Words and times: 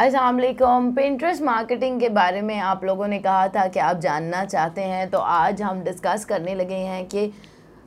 Aslam 0.00 0.90
Pinterest 0.92 1.42
marketing 1.42 1.98
के 2.00 2.08
बारे 2.08 2.40
में 2.42 2.58
आप 2.58 2.84
लोगों 2.84 3.06
ने 3.08 3.18
कहा 3.18 3.48
था 3.48 3.66
कि 3.66 3.78
आप 3.78 3.98
जानना 4.00 4.44
चाहते 4.44 4.82
हैं 4.82 5.08
तो 5.10 5.18
आज 5.18 5.60
हम 5.62 5.82
डिस्कस 5.84 6.24
करने 6.24 6.54
लगे 6.54 6.74
हैं 6.74 7.04
कि 7.06 7.32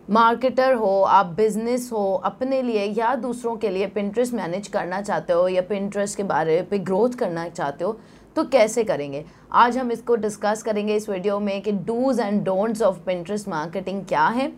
मार्केटर 0.09 0.73
हो, 0.73 1.01
आप 1.01 1.25
बिज़नेस 1.27 1.89
हो, 1.93 2.13
अपने 2.15 2.61
लिए 2.61 2.85
या 2.87 3.13
दूसरों 3.15 3.55
के 3.57 3.69
लिए 3.69 3.87
पिंट्रेस्ट 3.87 4.33
मैनेज 4.33 4.67
करना 4.67 5.01
चाहते 5.01 5.33
हो 5.33 5.47
या 5.47 5.61
पिंट्रेस्ट 5.61 6.17
के 6.17 6.23
बारे 6.25 6.61
पे 6.71 6.79
ग्रोथ 6.81 7.17
करना 7.19 7.47
चाहते 7.49 7.85
हो 7.85 7.97
तो 8.35 8.43
कैसे 8.45 8.83
करेंगे? 8.83 9.23
आज 9.53 9.77
हम 9.77 9.91
इसको 9.91 10.15
डिस्कस 10.17 10.63
करेंगे 10.63 10.95
इस 10.95 11.09
वीडियो 11.09 11.39
में 11.39 11.61
कि 11.61 11.71
dos 11.71 12.21
and 12.21 12.43
don'ts 12.43 12.81
of 12.81 12.99
Pinterest 13.05 13.47
marketing 13.47 14.05
क्या 14.05 14.27
है। 14.27 14.51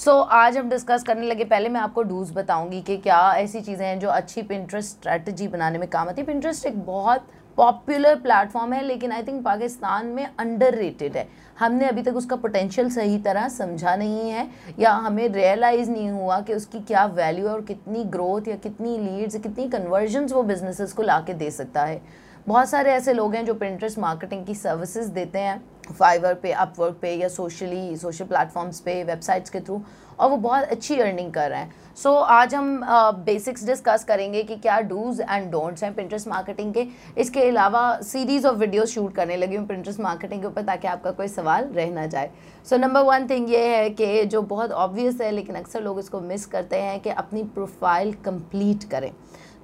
सो 0.00 0.10
so, 0.10 0.26
आज 0.32 0.56
हम 0.56 0.68
डिस्कस 0.70 1.02
करने 1.02 1.26
लगे 1.26 1.44
पहले 1.44 1.68
मैं 1.68 1.80
आपको 1.80 2.02
डूज 2.02 2.30
बताऊँगी 2.32 2.80
कि 2.82 2.96
क्या 2.96 3.18
ऐसी 3.36 3.60
चीज़ें 3.60 3.84
हैं 3.86 3.98
जो 4.00 4.08
अच्छी 4.08 4.42
पिंट्रेस्ट 4.42 4.90
स्ट्रेटजी 4.90 5.48
बनाने 5.48 5.78
में 5.78 5.86
काम 5.88 6.08
आती 6.08 6.20
है। 6.20 6.26
पिंट्रेस्ट 6.26 6.66
एक 6.66 6.78
बहुत 6.84 7.26
पॉपुलर 7.56 8.14
प्लेटफॉर्म 8.16 8.72
है 8.72 8.82
लेकिन 8.84 9.12
आई 9.12 9.22
थिंक 9.22 9.42
पाकिस्तान 9.44 10.06
में 10.06 10.24
अंडर 10.24 10.78
है। 11.14 11.26
हमने 11.58 11.88
अभी 11.88 12.02
तक 12.02 12.16
उसका 12.16 12.36
पोटेंशियल 12.36 12.88
सही 12.90 13.18
तरह 13.18 13.48
समझा 13.48 13.94
नहीं 13.96 14.30
है 14.30 14.48
या 14.78 14.92
हमें 14.98 15.26
रियलाइज़ 15.28 15.90
नहीं 15.90 16.10
हुआ 16.10 16.40
कि 16.40 16.54
उसकी 16.54 16.80
क्या 16.80 17.04
वैल्यू 17.06 17.46
है 17.46 17.52
और 17.52 17.64
कितनी 17.64 18.04
ग्रोथ 18.06 18.48
या 18.48 18.56
कितनी 18.58 18.96
लीड्स 18.98 19.36
कितनी 19.36 19.68
कन्वर्जन्स 19.68 20.32
वो 20.32 20.42
बिजनेसेस 20.42 20.92
को 20.92 21.02
ला 21.02 21.18
के 21.20 21.34
दे 21.34 21.50
सकता 21.50 21.84
है। 21.84 22.00
बहुत 22.48 22.68
सारे 22.68 22.92
ऐसे 22.92 23.12
लोग 23.12 23.34
हैं 23.34 23.44
जो 23.44 23.54
पिंट्रेस्ट 23.54 23.98
मार्केटिंग 23.98 24.46
की 24.46 24.54
सर्विसेज़ 24.54 25.10
देते 25.10 25.38
हैं। 25.38 25.62
फाइवर 25.88 26.34
पे 26.34 26.52
अपवर्क 26.52 26.98
पे 27.02 27.14
या 27.14 27.28
सोशली 27.28 27.96
सोशल 27.96 28.24
प्लेटफॉर्म्स 28.24 28.80
पे 28.80 29.02
वेबसाइट्स 29.04 29.50
के 29.50 29.60
थ्रू 29.60 29.82
और 30.20 30.30
वो 30.30 30.36
बहुत 30.36 30.64
अच्छी 30.64 30.98
अर्निंग 31.00 31.32
कर 31.32 31.50
रहे 31.50 31.58
हैं। 31.58 31.94
सो 31.96 32.10
so, 32.10 32.22
आज 32.22 32.54
हम 32.54 32.80
बेसिक्स 33.24 33.60
uh, 33.60 33.66
डिस्कस 33.66 34.04
करेंगे 34.04 34.42
कि 34.42 34.56
क्या 34.56 34.78
डूज 34.80 35.20
एंड 35.20 35.50
डोंट्स 35.50 35.82
हैं 35.84 35.94
पिंट्रेस्ट 35.94 36.28
मार्केटिंग 36.28 36.72
के। 36.74 36.86
इसके 37.18 37.48
अलावा 37.48 38.00
सीरीज़ 38.02 38.46
ऑफ़ 38.46 38.56
वीडियो 38.56 38.84
शूट 38.86 39.14
करने 39.14 39.36
लगी 39.36 39.56
हूँ 39.56 39.66
पिंट्रेस्ट 39.66 40.00
मार्केटिंग 40.00 40.40
के 40.40 40.46
ऊपर 40.46 40.62
ताकि 40.62 40.88
आपका 40.88 41.10
कोई 41.10 41.28
सवाल 41.28 41.68
रह 41.74 41.90
ना 41.90 42.06
जाए। 42.06 42.30
सो 42.70 42.76
नंबर 42.76 43.02
वन 43.02 43.26
थिंग 43.28 43.50
ये 43.50 43.66
है 43.66 43.90
कि 43.90 44.24
जो 44.24 44.42
बहुत 44.44 44.72
ऑब्वियस 44.72 45.20
है 45.20 45.30
लेकिन 45.30 45.56
अक्सर 45.56 45.82
लोग 45.82 45.98
इसको 45.98 46.20
मिस 46.20 46.46
करते 46.46 46.76
हैं 46.76 46.98
कि 47.00 47.10
अपनी 47.10 47.42
प्रोफ़ाइल 47.44 48.12
कंप्लीट 48.24 48.84
करें। 48.90 49.12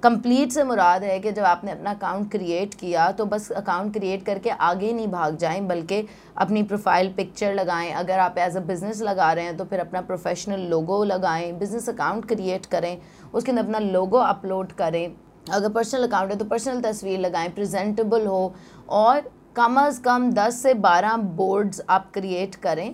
कंप्लीट 0.03 0.51
से 0.51 0.63
मुराद 0.63 1.03
है 1.03 1.19
कि 1.19 1.31
जब 1.31 1.43
आपने 1.43 1.71
अपना 1.71 1.91
अकाउंट 1.91 2.29
क्रिएट 2.31 2.73
किया 2.73 3.09
तो 3.11 3.25
बस 3.25 3.49
अकाउंट 3.53 3.93
क्रिएट 3.93 4.25
करके 4.25 4.49
आगे 4.49 4.91
नहीं 4.93 5.07
भाग 5.07 5.37
जाएँ, 5.37 5.61
बल्कि 5.61 6.05
अपनी 6.37 6.63
प्रोफ़ाइल 6.63 7.11
पिक्चर 7.13 7.53
लगाएँ। 7.53 7.91
अगर 7.93 8.19
आप 8.19 8.37
एज 8.37 8.57
अ 8.57 8.59
बिज़नेस 8.61 9.01
लगा 9.01 9.31
रहे 9.33 9.45
हैं 9.45 9.55
तो 9.57 9.65
फिर 9.65 9.79
अपना 9.79 10.01
प्रोफेशनल 10.03 10.67
लोगो 10.69 11.03
लगाएँ 11.05 11.51
बिज़नेस 11.53 11.89
अकाउंट 11.89 12.27
क्रिएट 12.27 12.65
करें, 12.65 12.97
उसके 13.33 13.51
अंदर 13.51 13.63
अपना 13.63 13.79
लोगो 13.81 14.17
अपलोड 14.19 14.71
करें। 14.73 15.15
अगर 15.47 15.69
पर्सनल 15.69 16.07
अकाउंट 16.07 16.31
है 16.31 16.37
तो 16.37 16.45
पर्सनल 16.45 16.81
तस्वीर 16.81 17.19
लगाएँ 17.19 17.49
प्रेजेंटेबल 17.49 18.25
हो, 18.27 18.53
और 18.89 19.31
कम 19.55 19.79
अज़ 19.81 20.01
कम 20.01 20.31
10 20.33 20.61
से 20.63 20.73
12 20.75 21.17
बोर्ड्स 21.35 21.81
आप 21.89 22.09
क्रिएट 22.13 22.55
करें। 22.57 22.93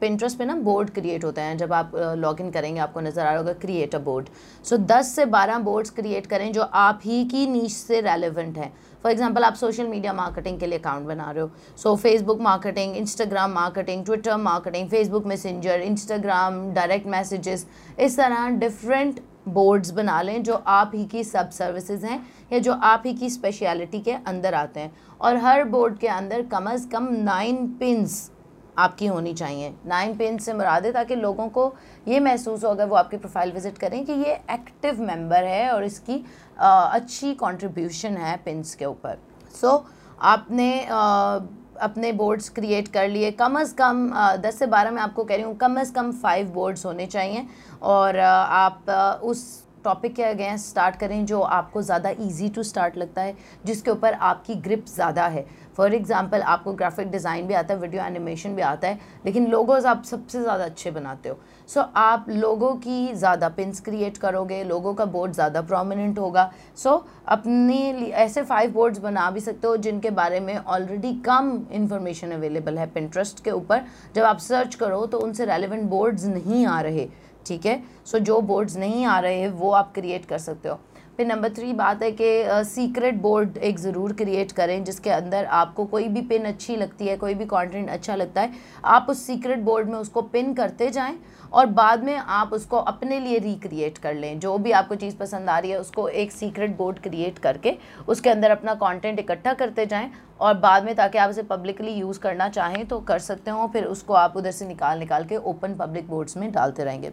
पिंट्रेस्ट 0.00 0.38
पे 0.38 0.44
ना 0.44 0.54
बोर्ड 0.56 0.90
क्रिएट 0.90 1.24
होते 1.24 1.40
हैं। 1.40 1.56
जब 1.58 1.72
आप 1.72 1.92
लॉग 2.18 2.40
इन 2.40 2.50
करेंगे, 2.50 2.80
आपको 2.80 3.00
नज़र 3.00 3.20
आ 3.20 3.24
रहा 3.24 3.38
होगा 3.38 3.52
क्रिएट 3.54 3.94
अ 3.94 3.98
बोर्ड 4.00 4.28
सो 4.64 4.76
10 4.86 5.14
से 5.14 5.24
12 5.26 5.58
बोर्ड्स 5.60 5.90
क्रिएट 5.90 6.26
करें 6.26 6.52
जो 6.52 6.62
आप 6.62 7.00
ही 7.04 7.24
की 7.24 7.46
नीच 7.46 7.72
से 7.72 8.00
रेलिवेंट 8.00 8.58
हैं। 8.58 8.72
फॉर 9.04 9.12
एग्जांपल 9.12 9.44
आप 9.44 9.54
सोशल 9.54 9.86
मीडिया 9.86 10.12
मार्केटिंग 10.12 10.58
के 10.60 10.66
लिए 10.66 10.78
अकाउंट 10.78 11.06
बना 11.06 11.30
रहे 11.30 11.42
हो। 11.42 11.50
So 11.78 11.94
Facebook 11.96 12.40
marketing 12.40 12.96
Instagram 12.96 13.52
marketing 13.52 14.04
Twitter 14.04 14.36
marketing 14.38 14.88
Facebook 14.90 15.26
Messenger 15.26 15.80
Instagram 15.80 16.72
direct 16.74 17.06
messages 17.08 17.66
इस 17.98 18.16
तरह 18.16 18.48
डिफरेंट 18.58 19.20
बोर्ड्स 19.48 19.90
बना 19.90 20.20
लें 20.22 20.42
जो 20.42 20.54
आप 20.68 20.92
ही 20.94 21.04
की 21.04 21.22
सब 21.24 21.50
सर्विसेज़ 21.50 22.04
हैं 22.06 22.20
या 22.52 22.58
जो 22.58 22.72
आप 22.72 23.02
ही 23.06 23.12
की 23.14 23.30
स्पेशलिटी 23.30 24.00
के 24.00 24.12
अंदर 24.12 24.54
आते 24.54 24.80
हैं। 24.80 24.92
और 25.20 25.36
हर 25.36 25.64
बोर्ड 25.66 25.98
के 25.98 26.08
अंदर 26.08 26.42
कम 26.46 26.70
अज़ 26.70 26.88
कम 26.88 27.08
नाइन 27.14 27.66
पिंस 27.80 28.30
आपकी 28.78 29.06
होनी 29.06 29.32
चाहिए। 29.34 29.72
नाइन 29.86 30.16
पिन 30.16 30.38
से 30.38 30.52
मुराद 30.52 30.86
है 30.86 30.92
ताकि 30.92 31.14
लोगों 31.16 31.48
को 31.48 31.74
ये 32.08 32.20
महसूस 32.20 32.64
हो 32.64 32.70
अगर 32.70 32.86
वो 32.86 32.96
आपकी 32.96 33.16
प्रोफ़ाइल 33.16 33.52
विज़िट 33.52 33.78
करें 33.78 34.04
कि 34.04 34.12
ये 34.14 34.32
एक्टिव 34.50 35.00
मेंबर 35.02 35.44
है 35.44 35.70
और 35.70 35.84
इसकी 35.84 36.24
आ, 36.58 36.70
अच्छी 36.70 37.34
कंट्रीब्यूशन 37.36 38.16
है 38.16 38.36
पिंस 38.44 38.74
के 38.74 38.84
ऊपर। 38.84 39.18
सो 39.54 39.68
so, 39.68 39.82
आपने 40.18 40.84
आ, 40.84 41.38
अपने 41.80 42.10
बोर्ड्स 42.12 42.48
क्रिएट 42.48 42.88
कर 42.88 43.08
लिए। 43.08 43.30
कम 43.32 43.58
अज़ 43.60 43.74
कम 43.74 44.10
दस 44.42 44.58
से 44.58 44.66
बारह 44.66 44.90
मैं 44.90 45.02
आपको 45.02 45.24
कह 45.24 45.34
रही 45.34 45.44
हूँ 45.44 45.56
कम 45.56 45.80
अज़ 45.80 45.92
कम 45.94 46.10
फाइव 46.22 46.48
बोर्ड्स 46.52 46.84
होने 46.86 47.06
चाहिए 47.06 47.46
और 47.84 48.18
आप 48.18 48.90
उस 49.24 49.44
टॉपिक 49.84 50.14
के 50.14 50.22
अगेंस्ट 50.24 50.66
स्टार्ट 50.66 50.96
करें 50.96 51.24
जो 51.26 51.40
आपको 51.40 51.82
ज़्यादा 51.82 52.10
इजी 52.20 52.48
टू 52.48 52.62
स्टार्ट 52.64 52.96
लगता 52.98 53.22
है 53.22 53.36
जिसके 53.66 53.90
ऊपर 53.90 54.12
आपकी 54.12 54.54
ग्रिप 54.56 54.84
ज़्यादा 54.86 55.26
है। 55.26 55.46
फॉर 55.76 55.94
एग्ज़ाम्पल 55.94 56.42
आपको 56.42 56.72
ग्राफिक 56.72 57.10
डिज़ाइन 57.10 57.46
भी 57.46 57.54
आता 57.54 57.74
है 57.74 57.80
वीडियो 57.80 58.02
एनिमेशन 58.02 58.54
भी 58.54 58.62
आता 58.62 58.88
है 58.88 58.98
लेकिन 59.26 59.46
लोगोज़ 59.48 59.86
आप 59.86 60.02
सबसे 60.04 60.40
ज़्यादा 60.42 60.64
अच्छे 60.64 60.90
बनाते 60.90 61.28
हो। 61.28 61.38
सो 61.68 61.80
so, 61.80 61.86
आप 61.96 62.26
लोगों 62.28 62.74
की 62.76 63.12
ज़्यादा 63.14 63.48
पिंस 63.50 63.80
क्रिएट 63.80 64.16
करोगे 64.18 64.62
लोगों 64.64 64.94
का 64.94 65.04
बोर्ड 65.06 65.32
ज़्यादा 65.32 65.62
प्रोमिनेंट 65.62 66.18
होगा। 66.18 66.50
सो 66.76 66.90
so, 66.90 67.02
अपने 67.28 67.78
ऐसे 68.16 68.42
फाइव 68.42 68.72
बोर्ड्स 68.72 68.98
बना 68.98 69.30
भी 69.30 69.40
सकते 69.40 69.66
हो 69.66 69.76
जिनके 69.78 70.10
बारे 70.12 70.40
में 70.40 70.56
ऑलरेडी 70.56 71.12
कम 71.24 71.56
इन्फॉर्मेशन 71.72 72.30
अवेलेबल 72.32 72.78
है 72.78 72.86
पिंट्रस्ट 72.90 73.44
के 73.44 73.50
ऊपर। 73.52 73.82
जब 74.14 74.24
आप 74.24 74.38
सर्च 74.40 74.74
करो 74.74 75.04
तो 75.06 75.18
उनसे 75.18 75.44
रेलिवेंट 75.44 75.88
बोर्ड्स 75.90 76.24
नहीं 76.26 76.66
आ 76.66 76.80
रहे। 76.80 77.08
ठीक 77.48 77.66
है? 77.66 77.82
सो 78.06 78.18
जो 78.20 78.40
बोर्ड्स 78.42 78.76
नहीं 78.76 79.04
आ 79.06 79.18
रहे 79.20 79.40
हैं, 79.40 79.48
वो 79.50 79.70
आप 79.72 79.92
क्रिएट 79.94 80.24
कर 80.26 80.38
सकते 80.40 80.68
हो। 80.68 80.78
फिर 81.16 81.26
नंबर 81.26 81.48
थ्री 81.50 81.72
बात 81.72 82.02
है 82.02 82.10
कि 82.12 82.64
सीक्रेट 82.64 83.14
बोर्ड 83.20 83.56
एक 83.58 83.78
ज़रूर 83.78 84.12
क्रिएट 84.12 84.52
करें, 84.52 84.82
जिसके 84.84 85.10
अंदर 85.10 85.44
आपको 85.44 85.84
कोई 85.86 86.06
भी 86.08 86.20
पिन 86.22 86.44
अच्छी 86.44 86.76
लगती 86.76 87.06
है, 87.06 87.16
कोई 87.16 87.34
भी 87.34 87.44
कंटेंट 87.46 87.88
अच्छा 87.90 88.14
लगता 88.16 88.40
है, 88.40 88.52
आप 88.84 89.06
उस 89.10 89.26
सीक्रेट 89.26 89.58
बोर्ड 89.60 89.88
में 89.88 89.96
उसको 89.96 90.22
पिन 90.24 90.52
करते 90.54 90.90
जाएँ 90.90 91.18
और 91.52 91.66
बाद 91.68 92.04
में 92.04 92.14
आप 92.14 92.52
उसको 92.52 92.76
अपने 92.78 93.18
लिए 93.20 93.38
रिक्रिएट 93.38 93.98
कर 93.98 94.14
लें। 94.14 94.38
जो 94.40 94.56
भी 94.58 94.72
आपको 94.72 94.94
चीज़ 94.94 95.16
पसंद 95.16 95.50
आ 95.50 95.58
रही 95.58 95.70
है, 95.70 95.80
उसको 95.80 96.08
एक 96.10 96.32
सीक्रेट 96.32 96.76
बोर्ड 96.76 96.98
क्रिएट 97.00 97.38
करके 97.38 97.76
उसके 98.08 98.30
अंदर 98.30 98.50
अपना 98.50 98.74
कंटेंट 98.76 99.18
इकट्ठा 99.18 99.52
करते 99.54 99.86
जाएँ 99.86 100.10
और 100.40 100.54
बाद 100.56 100.84
में 100.84 100.94
ताकि 100.96 101.18
आप 101.18 101.30
उसे 101.30 101.42
पब्लिकली 101.44 101.92
यूज़ 101.92 102.18
करना 102.20 102.48
चाहें 102.50 102.86
तो 102.86 103.00
कर 103.00 103.18
सकते 103.20 103.50
हो, 103.50 103.66
फिर 103.68 103.84
उसको 103.86 104.14
आप 104.14 104.36
उधर 104.36 104.50
से 104.50 104.66
निकाल 104.66 104.98
निकाल 104.98 105.24
के 105.24 105.36
ओपन 105.38 105.74
पब्लिक 105.76 106.08
बोर्ड्स 106.08 106.36
में 106.36 106.50
डालते 106.52 106.84
रहेंगे। 106.84 107.12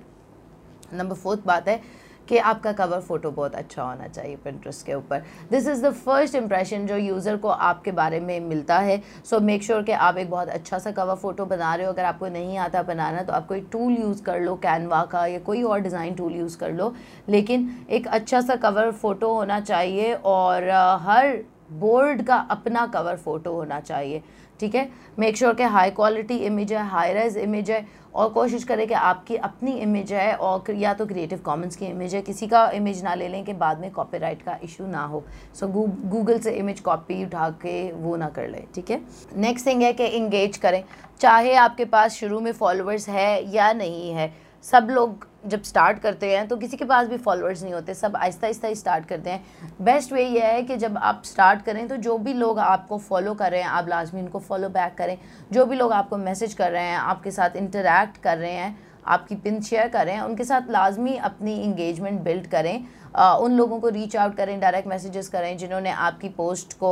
नंबर 0.94 1.16
फोर्थ 1.16 1.46
बात 1.46 1.68
है 1.68 1.82
कि 2.28 2.38
आपका 2.40 2.72
कवर 2.74 3.00
फ़ोटो 3.00 3.30
बहुत 3.32 3.56
अच्छा 3.56 3.84
होना 3.84 4.08
चाहिए 4.08 4.36
पिंट्रेस्ट 4.36 4.86
के 4.86 4.94
ऊपर। 4.94 5.24
This 5.52 5.68
is 5.68 5.86
the 5.86 5.92
first 5.94 6.36
impression 6.36 6.86
जो 6.88 6.96
यूज़र 6.98 7.38
को 7.38 7.48
आपके 7.48 7.92
बारे 7.92 8.20
में 8.20 8.40
मिलता 8.40 8.78
है। 8.80 9.02
सो 9.26 9.40
मेक 9.40 9.64
श्योर 9.64 9.84
कि 9.84 9.92
आप 9.92 10.18
एक 10.18 10.30
बहुत 10.30 10.50
अच्छा 10.50 10.80
सा 10.80 10.92
कवर 10.92 11.16
फ़ोटो 11.16 11.46
बना 11.46 11.74
रहे 11.76 11.86
हो। 11.86 11.92
अगर 11.94 12.06
आपको 12.06 12.28
नहीं 12.28 12.58
आता 12.58 12.84
बनाना 12.84 13.22
तो 13.24 13.34
आप 13.34 13.48
कोई 13.48 13.62
टूल 13.72 13.94
यूज़ 13.94 14.24
कर 14.24 14.40
लो 14.40 14.56
कैनवा 14.64 15.04
का 15.12 15.26
या 15.26 15.40
कोई 15.42 15.64
और 15.64 15.80
डिज़ाइन 15.80 16.16
टूल 16.16 16.36
यूज़ 16.36 16.58
कर 16.60 16.72
लो। 16.72 16.94
लेकिन 17.30 17.70
एक 17.90 18.08
अच्छा 18.10 18.42
सा 18.42 18.56
कवर 18.58 18.92
फ़ोटो 18.94 19.34
होना 19.34 19.60
चाहिए 19.62 20.14
और 20.16 20.70
हर 21.02 21.38
बोर्ड 21.72 22.22
का 22.24 22.36
अपना 22.52 22.86
कवर 22.88 23.16
फ़ोटो 23.18 23.54
होना 23.54 23.80
चाहिए। 23.80 24.24
ठीक 24.60 24.76
है? 24.76 24.90
मेक 25.20 25.38
श्योर 25.38 25.54
के 25.54 25.64
हाई 25.66 25.92
क्वालिटी 25.92 26.38
इमेज 26.46 26.74
है 26.74 26.88
हाई 26.88 27.14
रेज 27.14 27.38
इमेज 27.38 27.72
है 27.72 27.86
और 28.16 28.30
कोशिश 28.30 28.64
करें 28.64 28.88
कि 28.88 28.94
आपकी 28.94 29.36
अपनी 29.38 29.72
इमेज 29.72 30.12
है 30.14 30.34
और 30.36 30.72
या 30.74 30.94
तो 30.94 31.06
क्रिएटिव 31.06 31.40
कॉमन्स 31.46 31.76
की 31.76 31.86
इमेज 31.86 32.16
है। 32.16 32.22
किसी 32.22 32.48
का 32.48 32.70
इमेज 32.72 33.04
ना 33.04 33.14
ले 33.16 33.28
लें 33.28 33.44
कि 33.46 33.54
बाद 33.56 33.80
में 33.80 33.90
कॉपीराइट 33.92 34.42
का 34.42 34.58
इशू 34.64 34.88
ना 34.88 35.04
हो। 35.04 35.24
सो 35.60 35.68
गूगल 35.68 36.40
से 36.40 36.52
इमेज 36.52 36.80
कॉपी 36.80 37.24
उठा 37.26 37.50
के 37.62 37.92
वो 37.94 38.16
ना 38.16 38.30
कर 38.30 38.48
लें, 38.50 38.64
ठीक 38.76 38.92
है? 38.92 39.02
नेक्स्ट 39.38 39.68
थिंग 39.68 39.82
है 39.82 39.92
कि 39.94 40.06
इंगेज 40.08 40.58
करें। 40.58 40.84
चाहे 41.20 41.54
आपके 41.56 41.86
पास 41.86 42.14
शुरू 42.14 42.40
में 42.40 42.52
फॉलोअर्स 42.54 43.10
है 43.10 43.54
या 43.54 43.72
नहीं 43.74 44.12
है 44.12 44.34
सब 44.66 44.88
लोग 44.92 45.28
जब 45.48 45.64
स्टार्ट 45.64 46.00
करते 46.00 46.36
हैं 46.36 46.48
तो 46.48 46.56
किसी 46.58 46.78
के 46.78 46.86
पास 46.86 47.08
भी 47.08 47.18
फॉलोअर्स 47.18 47.62
नहीं 47.64 47.74
होते 47.74 47.94
सब 47.94 48.16
आहिस्ता 48.16 48.48
आहिस्ता 48.48 48.68
ही 48.68 48.76
स्टार्ट 48.76 49.06
करते 49.06 49.30
हैं। 49.30 49.76
बेस्ट 49.82 50.14
वे 50.14 50.24
ये 50.24 50.44
है 50.44 50.62
कि 50.64 50.78
जब 50.78 50.98
आप 50.98 51.22
स्टार्ट 51.26 51.62
करें 51.62 51.88
तो 51.88 51.98
जो 51.98 52.18
भी 52.18 52.34
लोग 52.34 52.60
आपको 52.60 52.98
फॉलो 53.00 53.34
कर 53.34 53.52
रहे 53.52 53.62
हैं 53.62 53.70
आप 53.70 53.90
लाजमी 53.90 54.22
उनको 54.22 54.40
फॉलो 54.40 54.70
बैक 54.70 54.96
करें। 54.98 55.18
जो 55.52 55.66
भी 55.66 55.76
लोग 55.76 55.92
आपको 55.94 56.18
मैसेज 56.18 56.54
कर 56.54 56.72
रहे 56.72 56.84
हैं 56.84 56.98
आपके 56.98 57.32
साथ 57.32 57.56
इंटरेक्ट 57.56 58.18
कर 58.24 58.38
रहे 58.38 58.52
हैं 58.52 58.78
आपकी 59.08 59.36
पिन 59.36 59.62
शेयर 59.62 59.88
करें 59.88 60.20
उनके 60.20 60.44
साथ 60.44 60.70
लाजमी 60.70 61.16
अपनी 61.18 61.56
इंगेजमेंट 61.64 62.20
बिल्ड 62.22 62.48
करें। 62.48 62.86
आ, 63.16 63.34
उन 63.34 63.52
लोगों 63.52 63.80
को 63.80 63.90
रीच 63.90 64.16
आउट 64.16 64.36
करें 64.36 64.60
डायरेक्ट 64.60 64.88
मैसेजेस 64.88 65.28
करें 65.28 65.58
जिन्होंने 65.58 65.92
आपकी 65.92 66.30
पोस्ट 66.32 66.74
को 66.74 66.92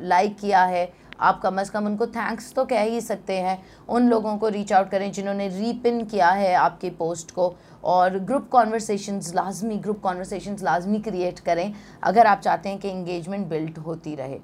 लाइक 0.00 0.38
किया 0.38 0.64
है। 0.64 0.84
आप 1.22 1.40
कम 1.40 1.60
अज़ 1.60 1.70
कम 1.70 1.86
उनको 1.86 2.06
थैंक्स 2.08 2.52
तो 2.54 2.64
कह 2.64 2.82
ही 2.82 3.00
सकते 3.00 3.38
हैं। 3.38 3.58
उन 3.88 4.08
लोगों 4.08 4.36
को 4.36 4.48
रीच 4.48 4.72
आउट 4.72 4.90
करें 4.90 5.10
जिन्होंने 5.12 5.48
रीपिन 5.48 6.04
किया 6.04 6.30
है 6.30 6.54
आपकी 6.56 6.90
पोस्ट 6.92 7.30
को 7.30 7.54
और 7.84 8.18
ग्रुप 8.20 8.48
कॉन्वर्सेशंस 8.52 9.32
लाजमी 9.34 9.76
ग्रुप 9.78 10.00
कॉन्वर्सेशंस 10.02 10.62
लाजमी 10.62 10.98
क्रिएट 11.00 11.38
करें 11.40 11.72
अगर 12.02 12.26
आप 12.26 12.40
चाहते 12.40 12.68
हैं 12.68 12.78
कि 12.78 12.88
इंगेजमेंट 12.90 13.46
बिल्ड 13.48 13.78
होती 13.78 14.14
रहे। 14.14 14.38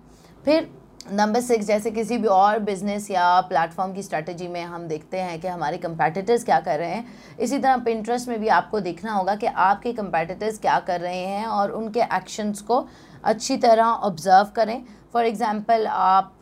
फिर 0.45 0.71
नंबर 1.13 1.41
सिक्स 1.41 1.67
जैसे 1.67 1.91
किसी 1.91 2.17
भी 2.19 2.29
और 2.29 2.59
बिज़नेस 2.61 3.11
या 3.11 3.41
प्लेटफॉर्म 3.43 3.93
की 3.93 4.03
स्ट्रेटजी 4.03 4.49
में 4.49 4.63
हम 4.63 4.87
देखते 4.89 5.19
हैं 5.19 5.39
कि 5.41 5.49
हमारे 5.49 5.77
कंपेटिटर्स 5.79 6.45
क्या 6.45 6.59
कर 6.61 6.79
रहे 6.79 6.91
हैं, 6.91 7.05
इसी 7.39 7.59
तरह 7.59 7.77
पिंट्रेस्ट 7.79 8.29
में 8.29 8.41
भी 8.41 8.49
आपको 8.51 8.81
देखना 8.81 9.13
होगा 9.13 9.35
कि 9.35 9.47
आपके 9.47 9.93
कंपेटिटर्स 9.93 10.59
क्या 10.59 10.79
कर 10.81 11.01
रहे 11.01 11.25
हैं 11.27 11.47
और 11.47 11.71
उनके 11.73 12.01
एक्शंस 12.17 12.61
को 12.61 12.87
अच्छी 13.25 13.57
तरह 13.57 13.85
ऑब्ज़र्व 13.85 14.51
करें। 14.57 14.83
फॉर 15.13 15.25
एग्ज़ाम्पल 15.25 15.87
आप 15.87 16.39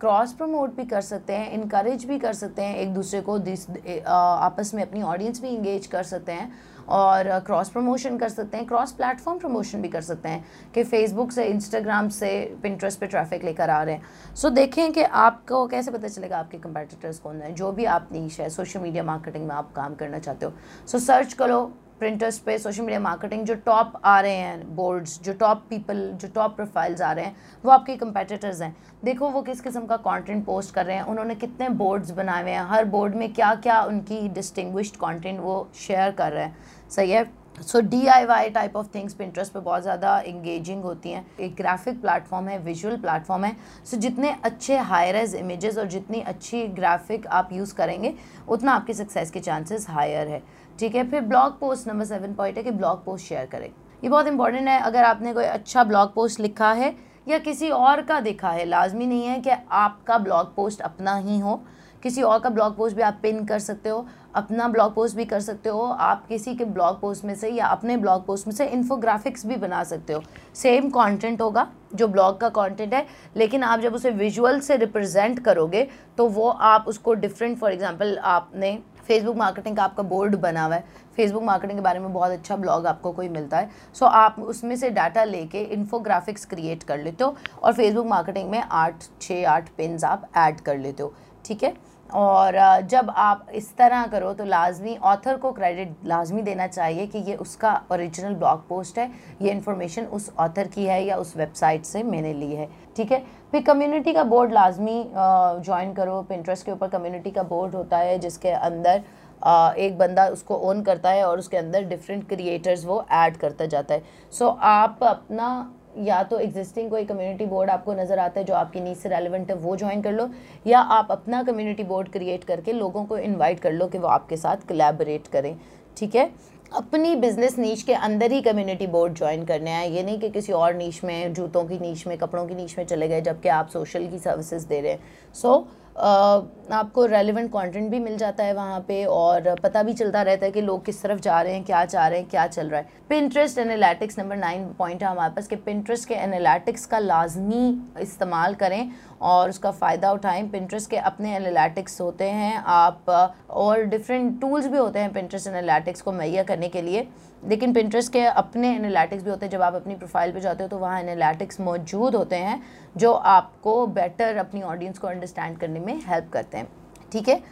क्रॉस 0.00 0.32
प्रमोट 0.32 0.74
भी 0.76 0.84
कर 0.84 1.00
सकते 1.00 1.32
हैं 1.32 1.50
इनक्रेज 1.52 2.04
भी 2.04 2.18
कर 2.18 2.32
सकते 2.32 2.62
हैं 2.62 2.76
एक 2.76 2.92
दूसरे 2.94 3.20
को 3.20 3.38
दिस 3.38 3.66
आपस 3.98 4.72
में 4.74 4.82
अपनी 4.82 5.02
ऑडियंस 5.02 5.40
भी 5.42 5.48
इंगेज 5.48 5.86
कर 5.86 6.02
सकते 6.02 6.32
हैं 6.32 6.50
और 6.88 7.28
क्रॉस 7.46 7.68
प्रमोशन 7.68 8.18
कर 8.18 8.28
सकते 8.28 8.56
हैं 8.56 8.66
क्रॉस 8.66 8.92
प्लेटफॉर्म 8.92 9.38
प्रमोशन 9.38 9.82
भी 9.82 9.88
कर 9.88 10.00
सकते 10.00 10.28
हैं 10.28 10.44
कि 10.74 10.84
फेसबुक 10.84 11.32
से 11.32 11.44
इंस्टाग्राम 11.44 12.08
से 12.08 12.28
पिंट्रेस्ट 12.62 13.00
पे 13.00 13.06
ट्रैफ़िक 13.06 13.44
लेकर 13.44 13.70
आ 13.70 13.82
रहे 13.82 13.94
हैं। 13.94 14.34
सो 14.34 14.48
so, 14.48 14.54
देखें 14.54 14.92
कि 14.92 15.02
आपको 15.02 15.66
कैसे 15.66 15.90
पता 15.90 16.08
चलेगा 16.08 16.38
आपके 16.38 16.58
कंपेटिटर्स 16.58 17.18
कौन 17.18 17.40
है? 17.42 17.52
जो 17.52 17.72
भी 17.72 17.84
आप 17.84 18.08
नीच 18.12 18.40
है 18.40 18.48
सोशल 18.50 18.80
मीडिया 18.80 19.04
मार्केटिंग 19.04 19.46
में 19.48 19.54
आप 19.54 19.72
काम 19.76 19.94
करना 19.94 20.18
चाहते 20.18 20.46
हो। 20.46 20.52
सो 20.86 20.98
so, 20.98 21.04
सर्च 21.04 21.32
करो 21.32 21.70
प्रिंटर्स 21.98 22.38
पे 22.38 22.58
सोशल 22.58 22.82
मीडिया 22.82 23.00
मार्केटिंग 23.00 23.44
जो 23.46 23.54
टॉप 23.66 23.92
आ 24.04 24.20
रहे 24.20 24.32
हैं 24.32 24.74
बोर्ड्स 24.76 25.20
जो 25.22 25.32
टॉप 25.32 25.62
पीपल 25.70 26.10
जो 26.14 26.28
टॉप 26.34 26.56
प्रोफाइल्स 26.56 27.00
आ 27.00 27.12
रहे 27.12 27.24
हैं, 27.24 27.36
वो 27.64 27.70
आपके 27.70 27.96
कंपेटिटर्स 27.96 28.60
हैं। 28.62 28.74
देखो 29.04 29.30
वो 29.30 29.42
किस 29.42 29.60
किस्म 29.60 29.84
का 29.86 29.96
कंटेंट 29.96 30.44
पोस्ट 30.44 30.74
कर 30.74 30.86
रहे 30.86 30.96
हैं, 30.96 31.02
उन्होंने 31.02 31.34
कितने 31.34 31.68
बोर्ड्स 31.68 32.10
बनाए 32.10 32.42
हुए 32.42 32.50
हैं, 32.50 32.66
हर 32.68 32.84
बोर्ड 32.84 33.14
में 33.14 33.32
क्या 33.32 33.54
क्या 33.54 33.82
उनकी 33.82 34.28
डिस्टिंग्विश्ड 34.28 34.96
कंटेंट 34.96 35.40
वो 35.40 35.68
शेयर 35.86 36.10
कर 36.10 36.32
रहे 36.32 36.44
हैं। 36.44 36.56
सही 36.90 37.10
है? 37.10 37.24
So 37.58 37.80
D 37.80 38.06
I 38.06 38.24
Y 38.24 38.50
type 38.50 38.76
of 38.76 38.86
things 38.94 39.14
Pinterest 39.14 39.52
पे 39.52 39.60
बहुत 39.60 39.82
ज़्यादा 39.82 40.18
इंगेजिंग 40.20 40.82
होती 40.82 41.10
हैं। 41.10 41.24
एक 41.40 41.54
ग्राफिक 41.56 42.00
प्लेटफॉर्म 42.00 42.48
है 42.48 42.58
विजुअल 42.58 42.96
प्लेटफॉर्म 42.96 43.44
है। 43.44 43.52
सो 43.52 43.96
so, 43.96 44.02
जितने 44.02 44.34
अच्छे 44.44 44.76
हायर 44.78 45.16
एज 45.16 45.34
इमेजेस 45.34 45.78
और 45.78 45.86
जितनी 45.88 46.20
अच्छी 46.22 46.62
ग्राफिक 46.68 47.26
आप 47.28 47.48
यूज़ 47.52 47.74
करेंगे 47.74 48.14
उतना 48.48 48.72
आपकी 48.72 48.94
सक्सेस 48.94 49.30
के 49.30 49.40
चांसेस 49.40 49.86
हायर 49.90 50.28
है। 50.28 50.42
ठीक 50.78 50.94
है? 50.94 51.08
फिर 51.10 51.20
blog 51.22 51.58
post 51.60 51.88
number 51.88 52.04
seven 52.04 52.34
point 52.34 52.56
है 52.56 52.62
कि 52.64 52.70
ब्लॉग 52.72 53.04
पोस्ट 53.04 53.26
शेयर 53.26 53.46
करें। 53.46 53.68
ये 54.02 54.08
बहुत 54.08 54.26
इंपॉर्टेंट 54.26 54.68
है। 54.68 54.80
अगर 54.80 55.04
आपने 55.04 55.32
कोई 55.34 55.44
अच्छा 55.44 55.84
ब्लॉग 55.84 56.14
पोस्ट 56.14 56.40
लिखा 56.40 56.72
है 56.72 56.94
या 57.26 57.38
किसी 57.38 57.70
और 57.70 58.02
का 58.02 58.20
देखा 58.20 58.50
है 58.50 58.64
लाजमी 58.64 59.06
नहीं 59.06 59.26
है 59.26 59.40
कि 59.40 59.50
आपका 59.72 60.18
ब्लॉग 60.18 60.54
पोस्ट 60.56 60.80
अपना 60.82 61.16
ही 61.16 61.38
हो। 61.38 61.60
किसी 62.02 62.22
और 62.22 62.38
का 62.38 62.50
ब्लॉग 62.50 62.76
पोस्ट 62.76 62.96
भी 62.96 63.02
आप 63.02 63.18
पिन 63.22 63.44
कर 63.44 63.58
सकते 63.58 63.88
हो। 63.88 64.06
अपना 64.36 64.68
ब्लॉग 64.68 64.94
पोस्ट 64.94 65.16
भी 65.16 65.24
कर 65.24 65.40
सकते 65.40 65.68
हो 65.68 65.82
आप 65.82 66.26
किसी 66.26 66.54
के 66.54 66.64
ब्लॉग 66.64 67.00
पोस्ट 67.00 67.24
में 67.24 67.34
से 67.34 67.50
या 67.50 67.66
अपने 67.66 67.96
ब्लॉग 67.96 68.24
पोस्ट 68.26 68.46
में 68.46 68.54
से 68.54 68.66
इन्फोग्राफिक्स 68.66 69.46
भी 69.46 69.56
बना 69.56 69.82
सकते 69.84 70.12
हो। 70.12 70.22
सेम 70.54 70.88
कंटेंट 70.90 71.40
होगा 71.42 71.66
जो 71.94 72.08
ब्लॉग 72.08 72.40
का 72.40 72.48
कंटेंट 72.48 72.94
है 72.94 73.06
लेकिन 73.36 73.62
आप 73.62 73.80
जब 73.80 73.94
उसे 73.94 74.10
विजुअल 74.10 74.60
से 74.60 74.76
रिप्रेजेंट 74.76 75.44
करोगे 75.44 75.86
तो 76.18 76.28
वो 76.28 76.48
आप 76.48 76.84
उसको 76.88 77.14
डिफरेंट 77.14 77.58
फॉर 77.58 77.72
एग्जांपल 77.72 78.18
आपने 78.18 78.78
फेसबुक 79.06 79.36
मार्केटिंग 79.36 79.76
का 79.76 79.82
आपका 79.84 80.02
बोर्ड 80.02 80.34
बना 80.36 80.64
हुआ 80.64 80.74
है। 80.74 80.84
फेसबुक 81.16 81.42
मार्केटिंग 81.42 81.78
के 81.78 81.82
बारे 81.82 81.98
में 81.98 82.12
बहुत 82.12 82.30
अच्छा 82.30 82.56
ब्लॉग 82.56 82.86
आपको 82.86 83.12
कोई 83.12 83.28
मिलता 83.28 83.58
है। 83.58 83.70
सो 83.94 84.04
so, 84.04 84.12
आप 84.12 84.36
उसमें 84.40 84.74
से 84.76 84.90
डाटा 84.90 85.24
लेके 85.24 85.60
इन्फोग्राफिक्स 85.64 86.44
क्रिएट 86.44 86.82
कर 86.82 86.98
लेते 86.98 87.24
हो 87.24 87.36
और 87.62 87.72
फेसबुक 87.72 88.06
मार्केटिंग 88.06 88.50
में 88.50 88.62
आठ 88.62 89.04
छः 89.20 89.48
आठ 89.48 89.68
पिन्स 89.76 90.04
आप 90.04 90.28
ऐड 90.36 90.60
कर 90.60 90.78
लेते 90.78 91.02
हो। 91.02 91.12
ठीक 91.44 91.62
है? 91.62 91.74
और 92.14 92.80
जब 92.80 93.10
आप 93.10 93.46
इस 93.54 93.76
तरह 93.76 94.06
करो 94.06 94.32
तो 94.34 94.44
लाजमी 94.44 94.96
ऑथर 94.96 95.36
को 95.36 95.52
क्रेडिट 95.52 95.94
लाजमी 96.04 96.42
देना 96.42 96.66
चाहिए 96.66 97.06
कि 97.06 97.18
ये 97.18 97.34
उसका 97.34 97.80
ओरिजिनल 97.92 98.34
ब्लॉग 98.34 98.66
पोस्ट 98.68 98.98
है 98.98 99.10
ये 99.42 99.50
इन्फॉर्मेशन 99.50 100.04
उस 100.04 100.30
ऑथर 100.38 100.66
की 100.66 100.84
है 100.84 101.02
या 101.04 101.16
उस 101.16 101.36
वेबसाइट 101.36 101.84
से 101.84 102.02
मैंने 102.02 102.32
ली 102.32 102.54
है 102.54 102.68
ठीक 102.96 103.12
है? 103.12 103.22
फिर 103.52 103.62
कम्युनिटी 103.62 104.12
का 104.12 104.24
बोर्ड 104.24 104.52
लाजमी 104.52 105.04
ज्वाइन 105.16 105.92
करो 105.92 106.22
पिंट्रेस्ट 106.22 106.66
के 106.66 106.72
ऊपर 106.72 106.88
कम्युनिटी 106.88 107.30
का 107.30 107.42
बोर्ड 107.42 107.74
होता 107.74 107.98
है 107.98 108.18
जिसके 108.18 108.50
अंदर 108.50 109.02
आ, 109.44 109.72
एक 109.72 109.98
बंदा 109.98 110.26
उसको 110.26 110.54
ओन 110.54 110.82
करता 110.82 111.10
है 111.10 111.24
और 111.26 111.38
उसके 111.38 111.56
अंदर 111.56 111.84
डिफरेंट 111.84 112.28
क्रिएटर्स 112.28 112.84
वो 112.84 113.04
ऐड 113.10 113.36
करता 113.36 113.66
जाता 113.66 113.94
है। 113.94 114.02
सो 114.32 114.44
so, 114.44 114.56
आप 114.60 114.98
अपना 115.02 115.72
या 115.98 116.22
तो 116.22 116.38
एग्जिस्टिंग 116.38 116.90
कोई 116.90 117.04
कम्युनिटी 117.04 117.46
बोर्ड 117.46 117.70
आपको 117.70 117.94
नज़र 117.94 118.18
आता 118.18 118.40
है 118.40 118.44
जो 118.46 118.54
आपकी 118.54 118.80
नीड 118.80 118.96
से 118.96 119.08
रेलिवेंट 119.08 119.50
है 119.50 119.56
वो 119.56 119.76
ज्वाइन 119.76 120.02
कर 120.02 120.12
लो 120.12 120.28
या 120.66 120.80
आप 120.80 121.08
अपना 121.10 121.42
कम्युनिटी 121.42 121.84
बोर्ड 121.84 122.08
क्रिएट 122.08 122.44
करके 122.44 122.72
लोगों 122.72 123.04
को 123.04 123.18
इनवाइट 123.18 123.60
कर 123.60 123.72
लो 123.72 123.86
कि 123.86 123.98
वो 123.98 124.08
आपके 124.08 124.36
साथ 124.36 124.66
कलेबरेट 124.68 125.26
करें 125.26 125.56
ठीक 125.96 126.14
है? 126.14 126.30
अपनी 126.72 127.14
बिज़नेस 127.16 127.58
नीच 127.58 127.82
के 127.82 127.94
अंदर 127.94 128.32
ही 128.32 128.40
कम्युनिटी 128.42 128.86
बोर्ड 128.86 129.14
ज्वाइन 129.14 129.44
करने 129.44 129.70
हैं। 129.70 129.86
ये 129.88 130.02
नहीं 130.02 130.18
कि 130.18 130.30
किसी 130.30 130.52
और 130.52 130.74
नीच 130.74 131.00
में 131.04 131.34
जूतों 131.34 131.64
की 131.64 131.78
नीच 131.78 132.06
में 132.06 132.16
कपड़ों 132.18 132.46
की 132.46 132.54
नीच 132.54 132.76
में 132.78 132.84
चले 132.86 133.08
गए 133.08 133.20
जबकि 133.20 133.48
आप 133.48 133.68
सोशल 133.68 134.06
की 134.06 134.18
सर्विसेज़ 134.18 134.66
दे 134.68 134.80
रहे 134.80 134.92
हैं। 134.92 135.32
सो 135.34 135.48
so, 135.48 135.85
आपको 135.96 137.04
रेलिवेंट 137.06 137.50
कंटेंट 137.50 137.90
भी 137.90 137.98
मिल 137.98 138.16
जाता 138.18 138.44
है 138.44 138.54
वहाँ 138.54 138.80
पे 138.88 139.04
और 139.06 139.54
पता 139.62 139.82
भी 139.82 139.92
चलता 139.92 140.22
रहता 140.22 140.46
है 140.46 140.52
कि 140.52 140.60
लोग 140.60 140.84
किस 140.84 141.02
तरफ़ 141.02 141.20
जा 141.20 141.40
रहे 141.40 141.52
हैं, 141.54 141.64
क्या 141.64 141.84
चाह 141.84 142.06
रहे 142.08 142.18
हैं, 142.20 142.28
क्या 142.28 142.46
चल 142.46 142.68
रहा 142.68 142.80
है। 142.80 142.88
Pinterest 143.08 143.58
analytics 143.58 144.18
number 144.18 144.36
nine 144.36 144.64
point 144.78 145.02
है 145.02 145.08
हमारे 145.08 145.34
पास 145.34 145.46
कि 145.46 145.56
पिंट्रेस्ट 145.58 146.08
के 146.08 146.14
एनालिटिक्स 146.14 146.86
का 146.86 146.98
लाजमी 146.98 147.78
इस्तेमाल 148.00 148.54
करें 148.54 148.90
और 149.22 149.48
उसका 149.50 149.70
फ़ायदा 149.72 150.12
उठाएँ। 150.12 150.42
पिंट्रेस्ट 150.48 150.90
के 150.90 150.96
अपने 150.98 151.34
एनालिटिक्स 151.36 152.00
होते 152.00 152.24
हैं, 152.24 152.56
आप 152.56 153.10
और 153.50 153.82
डिफरेंट 153.84 154.40
टूल्स 154.40 154.66
भी 154.66 154.78
होते 154.78 154.98
हैं 154.98 155.12
पिंट्रेस्ट 155.12 155.46
एनालिटिक्स 155.46 156.02
को 156.02 156.12
मुहैया 156.12 156.42
करने 156.42 156.68
के 156.68 156.82
लिए। 156.82 157.08
लेकिन 157.46 157.72
पिंट्रेस्ट 157.72 158.12
के 158.12 158.24
अपने 158.26 158.74
एनालिटिक्स 158.76 159.24
भी 159.24 159.30
होते 159.30 159.46
हैं। 159.46 159.50
जब 159.50 159.62
आप 159.62 159.74
अपनी 159.74 159.94
प्रोफ़ाइल 159.94 160.32
पे 160.32 160.40
जाते 160.40 160.62
हो 160.62 160.68
तो 160.68 160.78
वहाँ 160.78 161.00
एनालिटिक्स 161.00 161.60
मौजूद 161.60 162.14
होते 162.14 162.36
हैं, 162.36 162.62
जो 162.96 163.12
आपको 163.12 163.86
बेटर 163.88 164.36
अपनी 164.38 164.62
ऑडियंस 164.64 164.98
को 164.98 165.08
अंडरस्टैंड 165.08 165.58
करने 165.58 165.80
में 165.80 166.00
हेल्प 166.06 166.30
करते 166.32 166.58
हैं। 166.58 166.68
ठीक 167.12 167.28
है? 167.28 167.42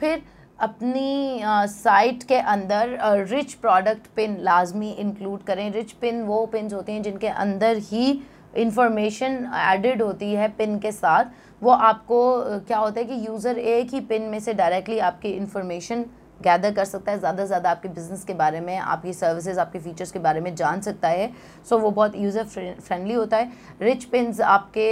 फिर 0.00 0.22
अपनी 0.58 1.40
साइट 1.68 2.22
के 2.22 2.36
अंदर 2.36 2.98
रिच 3.28 3.52
प्रोडक्ट 3.56 4.06
पिन 4.16 4.36
लाजमी 4.42 4.90
इंक्लूड 4.92 5.42
करें। 5.42 5.70
रिच 5.72 5.92
पिन 5.92 6.22
वो 6.22 6.44
पिन 6.46 6.68
होते 6.72 6.92
हैं 6.92 7.02
जिनके 7.02 7.28
अंदर 7.28 7.76
ही 7.82 8.20
इंफॉर्मेशन 8.56 9.36
एडेड 9.56 10.02
होती 10.02 10.32
है 10.34 10.48
पिन 10.50 10.78
के 10.78 10.92
साथ। 10.92 11.24
वो 11.62 11.70
आपको 11.70 12.20
क्या 12.60 12.78
होता 12.78 13.00
है 13.00 13.06
कि 13.06 13.26
यूज़र 13.26 13.58
एक 13.58 13.94
ही 13.94 14.00
पिन 14.02 14.22
में 14.22 14.38
से 14.40 14.54
डायरेक्टली 14.54 14.98
आपकी 15.00 15.30
इंफॉर्मेशन 15.30 16.04
गैदर 16.42 16.72
कर 16.74 16.84
सकता 16.84 17.12
है 17.12 17.18
ज़्यादा 17.18 17.42
से 17.42 17.46
ज़्यादा 17.46 17.70
आपके 17.70 17.88
बिज़नेस 17.88 18.24
के 18.24 18.34
बारे 18.34 18.60
में 18.60 18.76
आपकी 18.76 19.12
सर्विसेज़ 19.12 19.60
आपके 19.60 19.78
फीचर्स 19.78 20.12
के 20.12 20.18
बारे 20.18 20.40
में 20.40 20.54
जान 20.54 20.80
सकता 20.80 21.08
है। 21.08 21.30
सो 21.68 21.74
so, 21.74 21.82
वो 21.82 21.90
बहुत 21.90 22.16
यूज़र 22.16 22.44
फ्रेंडली 22.44 23.14
होता 23.14 23.36
है। 23.36 23.52
रिच 23.82 24.04
पिन्स 24.06 24.40
आपके 24.40 24.88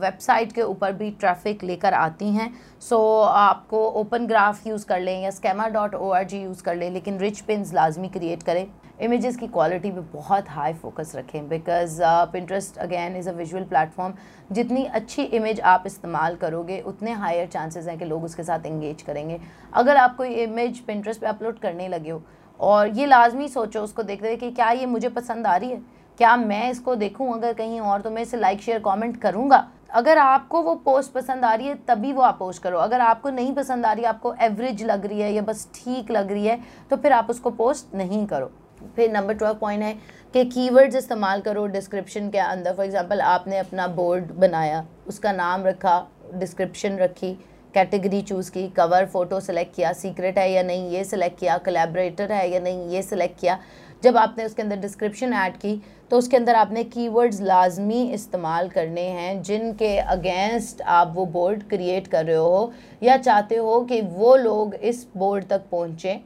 वेबसाइट 0.00 0.52
के 0.52 0.62
ऊपर 0.62 0.92
भी 0.92 1.10
ट्रैफ़िक 1.12 1.64
लेकर 1.64 1.94
आती 1.94 2.28
हैं। 2.30 2.52
सो 2.80 2.96
so, 2.96 3.28
आपको 3.28 3.86
ओपन 4.00 4.26
ग्राफ 4.26 4.66
यूज़ 4.66 4.86
कर 4.86 5.00
लें 5.00 5.22
या 5.22 5.30
schema 5.30 5.68
dot 5.68 5.94
O 5.94 6.10
R 6.10 6.24
G 6.24 6.42
use 6.42 6.62
कर 6.62 6.76
लें 6.76 6.90
लेकिन 6.90 7.18
रिच 7.18 7.40
पिन्स 7.40 7.72
लाजमी 7.74 8.08
क्रिएट 8.08 8.42
करें। 8.42 8.66
इमेजेस 9.00 9.36
की 9.36 9.46
क्वालिटी 9.46 9.90
पे 9.90 10.00
बहुत 10.12 10.48
हाई 10.48 10.72
फोकस 10.74 11.12
रखें 11.16 11.48
because 11.48 11.98
Pinterest 12.32 12.78
again 12.78 13.16
is 13.16 13.28
a 13.28 13.32
visual 13.32 13.64
platform 13.64 14.14
जितनी 14.52 14.84
अच्छी 14.84 15.22
इमेज 15.22 15.60
आप 15.62 15.82
इस्तेमाल 15.86 16.36
करोगे, 16.36 16.80
उतने 16.80 17.12
हायर 17.12 17.46
चांसेस 17.46 17.86
हैं 17.88 17.98
कि 17.98 18.04
लोग 18.04 18.24
उसके 18.24 18.42
साथ 18.42 18.66
इंगेज 18.66 19.02
करेंगे। 19.02 19.40
अगर 19.72 19.96
आप 19.96 20.16
कोई 20.16 20.34
इमेज 20.34 20.80
पिंट्रस्ट 20.80 21.20
पे 21.20 21.26
अपलोड 21.26 21.58
करने 21.58 21.88
लगे 21.88 22.10
हो, 22.10 22.22
और 22.60 22.88
ये 22.88 23.06
लाजमी 23.06 23.48
सोचो, 23.48 23.80
उसको 23.80 24.02
देखते 24.02 24.28
हुए 24.28 24.36
कि 24.36 24.50
क्या 24.50 24.70
ये 24.70 24.86
मुझे 24.88 25.08
पसंद 25.10 25.46
आ 25.46 25.56
रही 25.56 25.70
है? 25.70 25.80
क्या 26.18 26.36
मैं 26.36 26.70
इसको 26.70 26.94
देखूँ 26.96 27.32
अगर 27.34 27.52
कहीं 27.54 27.80
और 27.80 28.00
तो 28.00 28.10
मैं 28.10 28.22
इसे 28.22 28.36
लाइक 28.36 28.60
शेयर 28.60 28.80
कॉमेंट 28.80 29.20
करूँगा? 29.22 29.66
अगर 29.90 30.18
आपको 30.18 30.62
वो 30.62 30.74
पोस्ट 30.76 31.12
पसंद 31.12 31.44
आ 31.44 31.54
रही 31.54 31.66
है, 31.66 31.74
तभी 31.88 32.12
वो 32.12 32.22
आप 32.22 32.38
पोस्ट 32.38 32.62
करो। 32.62 32.78
अगर 32.78 33.00
आपको 33.00 33.30
नहीं 33.30 33.54
पसंद 33.54 33.86
आ 33.86 33.92
रही 33.92 34.04
है 34.04 34.08
आपको 34.08 34.34
एवरेज 34.42 34.82
लग 34.84 35.06
रही 35.06 35.20
है 35.20 35.32
या 35.32 35.42
बस 35.42 35.68
ठीक 35.74 36.10
लग 36.10 36.32
रही 36.32 36.46
है 36.46 36.60
तो 36.90 36.96
फिर 36.96 37.12
आप 37.12 37.30
उसको 37.30 37.50
पोस्ट 37.52 37.94
नहीं 37.94 38.26
करो। 38.26 38.50
फिर 38.96 39.10
नंबर 39.12 39.34
ट्वेल्व 39.34 39.56
पॉइंट 39.56 39.82
है 39.82 39.96
कि 40.34 40.44
कीवर्ड्स 40.46 40.96
इस्तेमाल 40.96 41.40
करो 41.40 41.66
डिस्क्रिप्शन 41.68 42.28
के 42.30 42.38
अंदर। 42.38 42.74
फॉर 42.74 42.84
एग्जांपल 42.84 43.20
आपने 43.22 43.58
अपना 43.58 43.86
बोर्ड 43.88 44.32
बनाया, 44.34 44.86
उसका 45.08 45.32
नाम 45.32 45.66
रखा 45.66 46.06
डिस्क्रिप्शन 46.34 46.96
रखी 46.98 47.32
कैटेगरी 47.74 48.20
चूज़ 48.22 48.50
की 48.50 48.66
कवर 48.76 49.06
फ़ोटो 49.06 49.40
सेलेक्ट 49.40 49.74
किया 49.74 49.92
सीक्रेट 49.94 50.38
है 50.38 50.50
या 50.50 50.62
नहीं, 50.62 50.90
ये 50.90 51.04
सिलेक्ट 51.04 51.38
किया 51.40 51.56
कोलेबरेटर 51.58 52.32
है 52.32 52.48
या 52.50 52.60
नहीं, 52.60 52.88
ये 52.88 53.02
सिलेक्ट 53.02 53.38
किया। 53.40 53.58
जब 54.02 54.16
आपने 54.16 54.44
उसके 54.44 54.62
अंदर 54.62 54.76
डिस्क्रिप्शन 54.76 55.32
ऐड 55.34 55.56
की 55.56 55.80
तो 56.10 56.18
उसके 56.18 56.36
अंदर 56.36 56.54
आपने 56.54 56.82
कीवर्ड्स 56.84 57.40
लाजमी 57.42 58.02
इस्तेमाल 58.12 58.68
करने 58.68 59.00
हैं, 59.02 59.42
जिनके 59.42 59.96
अगेंस्ट 59.98 60.82
आप 60.82 61.12
वो 61.16 61.24
बोर्ड 61.26 61.62
क्रिएट 61.68 62.06
कर 62.06 62.24
रहे 62.24 62.36
हो 62.36 62.72
या 63.02 63.16
चाहते 63.18 63.56
हो 63.56 63.80
कि 63.82 64.00
वो 64.02 64.34
लोग 64.36 64.74
इस 64.74 65.06
बोर्ड 65.16 65.48
तक 65.48 65.64
पहुँचें। 65.70 66.20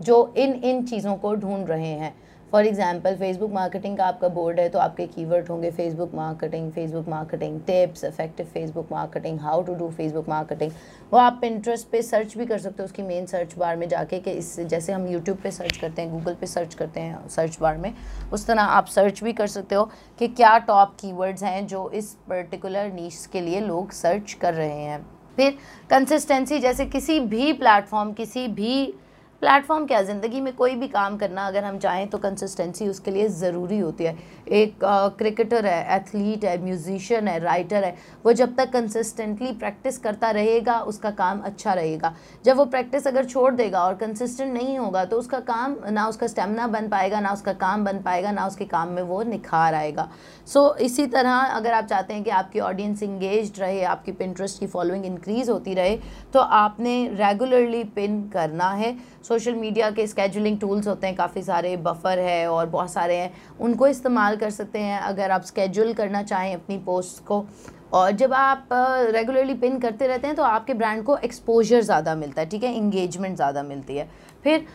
जो 0.00 0.34
इन 0.36 0.52
इन 0.54 0.84
चीज़ों 0.86 1.16
को 1.16 1.34
ढूंढ 1.34 1.68
रहे 1.68 1.88
हैं। 1.88 2.14
फॉर 2.52 2.66
एग्जांपल 2.66 3.16
फेसबुक 3.16 3.52
मार्केटिंग 3.52 3.96
का 3.96 4.04
आपका 4.04 4.28
बोर्ड 4.28 4.60
है 4.60 4.68
तो 4.68 4.78
आपके 4.78 5.06
कीवर्ड 5.06 5.48
होंगे 5.48 5.70
Facebook 5.70 6.14
marketing 6.14 6.70
Facebook 6.72 7.08
marketing 7.08 7.60
tips 7.60 8.04
effective 8.04 8.46
Facebook 8.46 8.92
marketing 8.92 9.40
how 9.40 9.62
to 9.62 9.74
do 9.74 9.88
Facebook 9.90 10.28
marketing 10.28 10.72
वो 11.12 11.18
आप 11.18 11.40
इंटरेस्ट 11.44 11.88
पे 11.90 12.02
सर्च 12.02 12.36
भी 12.38 12.46
कर 12.46 12.58
सकते 12.58 12.82
हो, 12.82 12.84
उसकी 12.84 13.02
मेन 13.02 13.26
सर्च 13.26 13.56
बार 13.58 13.76
में 13.76 13.88
जाके 13.88 14.18
कि 14.18 14.30
इस, 14.30 14.58
जैसे 14.60 14.92
हम 14.92 15.06
यूट्यूब 15.06 15.38
पे 15.38 15.50
सर्च 15.50 15.76
करते 15.76 16.02
हैं 16.02 16.12
गूगल 16.12 16.34
पे 16.34 16.46
सर्च 16.46 16.74
करते 16.74 17.00
हैं 17.00 17.28
सर्च 17.28 17.58
बार 17.60 17.76
में, 17.76 17.92
उस 18.32 18.46
तरह 18.46 18.62
आप 18.62 18.86
सर्च 18.86 19.22
भी 19.24 19.32
कर 19.32 19.46
सकते 19.46 19.74
हो 19.74 19.84
कि 20.18 20.28
क्या 20.28 20.56
टॉप 20.58 20.94
कीवर्ड्स 21.00 21.42
हैं 21.42 21.66
जो 21.66 21.88
इस 21.90 22.12
पर्टिकुलर 22.28 22.92
नीच 22.92 23.26
के 23.32 23.40
लिए 23.40 23.60
लोग 23.60 23.90
सर्च 23.92 24.32
कर 24.32 24.54
रहे 24.54 24.78
हैं। 24.80 25.04
फिर 25.36 25.58
कंसिस्टेंसी 25.90 26.58
जैसे 26.58 26.86
किसी 26.86 27.18
भी 27.22 27.52
प्लेटफॉर्म 27.54 28.12
किसी 28.12 28.46
भी 28.50 28.94
प्लेटफॉर्म 29.42 29.86
क्या 29.86 30.00
ज़िंदगी 30.02 30.40
में 30.40 30.52
कोई 30.56 30.74
भी 30.76 30.86
काम 30.88 31.16
करना 31.16 31.46
अगर 31.46 31.64
हम 31.64 31.78
चाहें 31.78 32.06
तो 32.10 32.18
कंसिस्टेंसी 32.18 32.88
उसके 32.88 33.10
लिए 33.10 33.28
ज़रूरी 33.30 33.78
होती 33.78 34.04
है। 34.04 34.16
एक 34.46 34.84
क्रिकेटर 35.18 35.66
है 35.66 35.96
एथलीट 35.96 36.44
है 36.44 36.56
म्यूजिशियन 36.64 37.28
है 37.28 37.38
राइटर 37.38 37.84
है 37.84 37.94
वो 38.24 38.32
जब 38.32 38.54
तक 38.56 38.70
कंसिस्टेंटली 38.72 39.52
प्रैक्टिस 39.54 39.98
करता 39.98 40.30
रहेगा 40.30 40.78
उसका 40.82 41.10
काम 41.12 41.40
अच्छा 41.40 41.72
रहेगा। 41.72 42.14
जब 42.44 42.56
वो 42.56 42.64
प्रैक्टिस 42.66 43.06
अगर 43.06 43.24
छोड़ 43.24 43.52
देगा 43.54 43.82
और 43.84 43.94
कंसिस्टेंट 43.96 44.52
नहीं 44.54 44.78
होगा 44.78 45.04
तो 45.04 45.18
उसका 45.18 45.40
काम 45.42 45.76
ना 45.90 46.06
उसका 46.08 46.26
स्टेमिना 46.26 46.66
बन 46.68 46.88
पाएगा 46.88 47.20
ना 47.20 47.32
उसका 47.32 47.52
काम 47.54 47.84
बन 47.84 47.98
पाएगा 48.02 48.30
ना 48.30 48.46
उसके 48.46 48.64
काम 48.66 48.88
में 48.88 49.02
वो 49.02 49.22
निखार 49.22 49.74
आएगा। 49.74 50.08
सो 50.46 50.60
so, 50.60 50.76
इसी 50.76 51.06
तरह 51.06 51.32
अगर 51.32 51.72
आप 51.72 51.84
चाहते 51.84 52.14
हैं 52.14 52.22
कि 52.24 52.30
आपकी 52.32 52.60
ऑडियंस 52.60 53.02
इंगेज 53.02 53.60
रहे 53.60 53.82
आपकी 53.84 54.12
पिंट्रस्ट 54.14 54.60
की 54.60 54.66
फॉलोइंग 54.66 55.04
इंक्रीज़ 55.06 55.50
होती 55.50 55.74
रहे 55.74 55.96
तो 56.32 56.40
आपने 56.40 56.96
रेगुलरली 57.14 57.82
पिन 57.86 58.22
करना 58.28 58.70
है। 58.70 58.96
सोशल 59.28 59.54
मीडिया 59.54 59.90
के 59.90 60.06
स्केजुलिंग 60.06 60.58
टूल्स 60.60 60.86
होते 60.88 61.06
हैं 61.06 61.16
काफ़ी 61.16 61.42
सारे 61.42 61.76
बफर 61.78 62.18
है 62.18 62.46
और 62.50 62.66
बहुत 62.68 62.92
सारे 62.92 63.16
हैं 63.16 63.32
उनको 63.60 63.86
इस्तेमाल 63.86 64.35
कर 64.36 64.50
सकते 64.52 64.78
हैं, 64.78 64.98
अगर 65.00 65.30
आप 65.30 65.42
स्केजूल 65.44 65.92
करना 65.94 66.22
चाहें 66.24 66.54
अपनी 66.54 66.78
पोस्ट 66.80 67.24
को। 67.24 67.44
और 67.92 68.10
जब 68.12 68.32
आप 68.34 68.68
रेगुलरली 69.10 69.54
पिन 69.56 69.78
करते 69.78 70.06
रहते 70.06 70.26
हैं 70.26 70.36
तो 70.36 70.42
आपके 70.42 70.74
ब्रांड 70.74 71.02
को 71.04 71.16
एक्सपोजर 71.18 71.82
ज़्यादा 71.82 72.14
मिलता 72.14 72.40
है, 72.40 72.48
ठीक 72.48 72.64
है? 72.64 72.72
इंगेजमेंट 72.74 73.36
ज़्यादा 73.36 73.62
मिलती 73.62 73.96
है। 73.96 74.08
फिर 74.46 74.66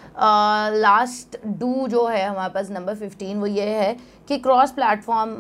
लास्ट 0.77 1.37
डू 1.59 1.87
जो 1.87 2.05
है 2.07 2.25
हमारे 2.25 2.53
पास 2.53 2.71
नंबर 2.71 2.95
फिफ्टीन 2.97 3.39
वो 3.39 3.47
ये 3.47 3.69
है 3.75 3.95
कि 4.27 4.37
क्रॉस 4.39 4.71
प्लेटफॉर्म 4.71 5.35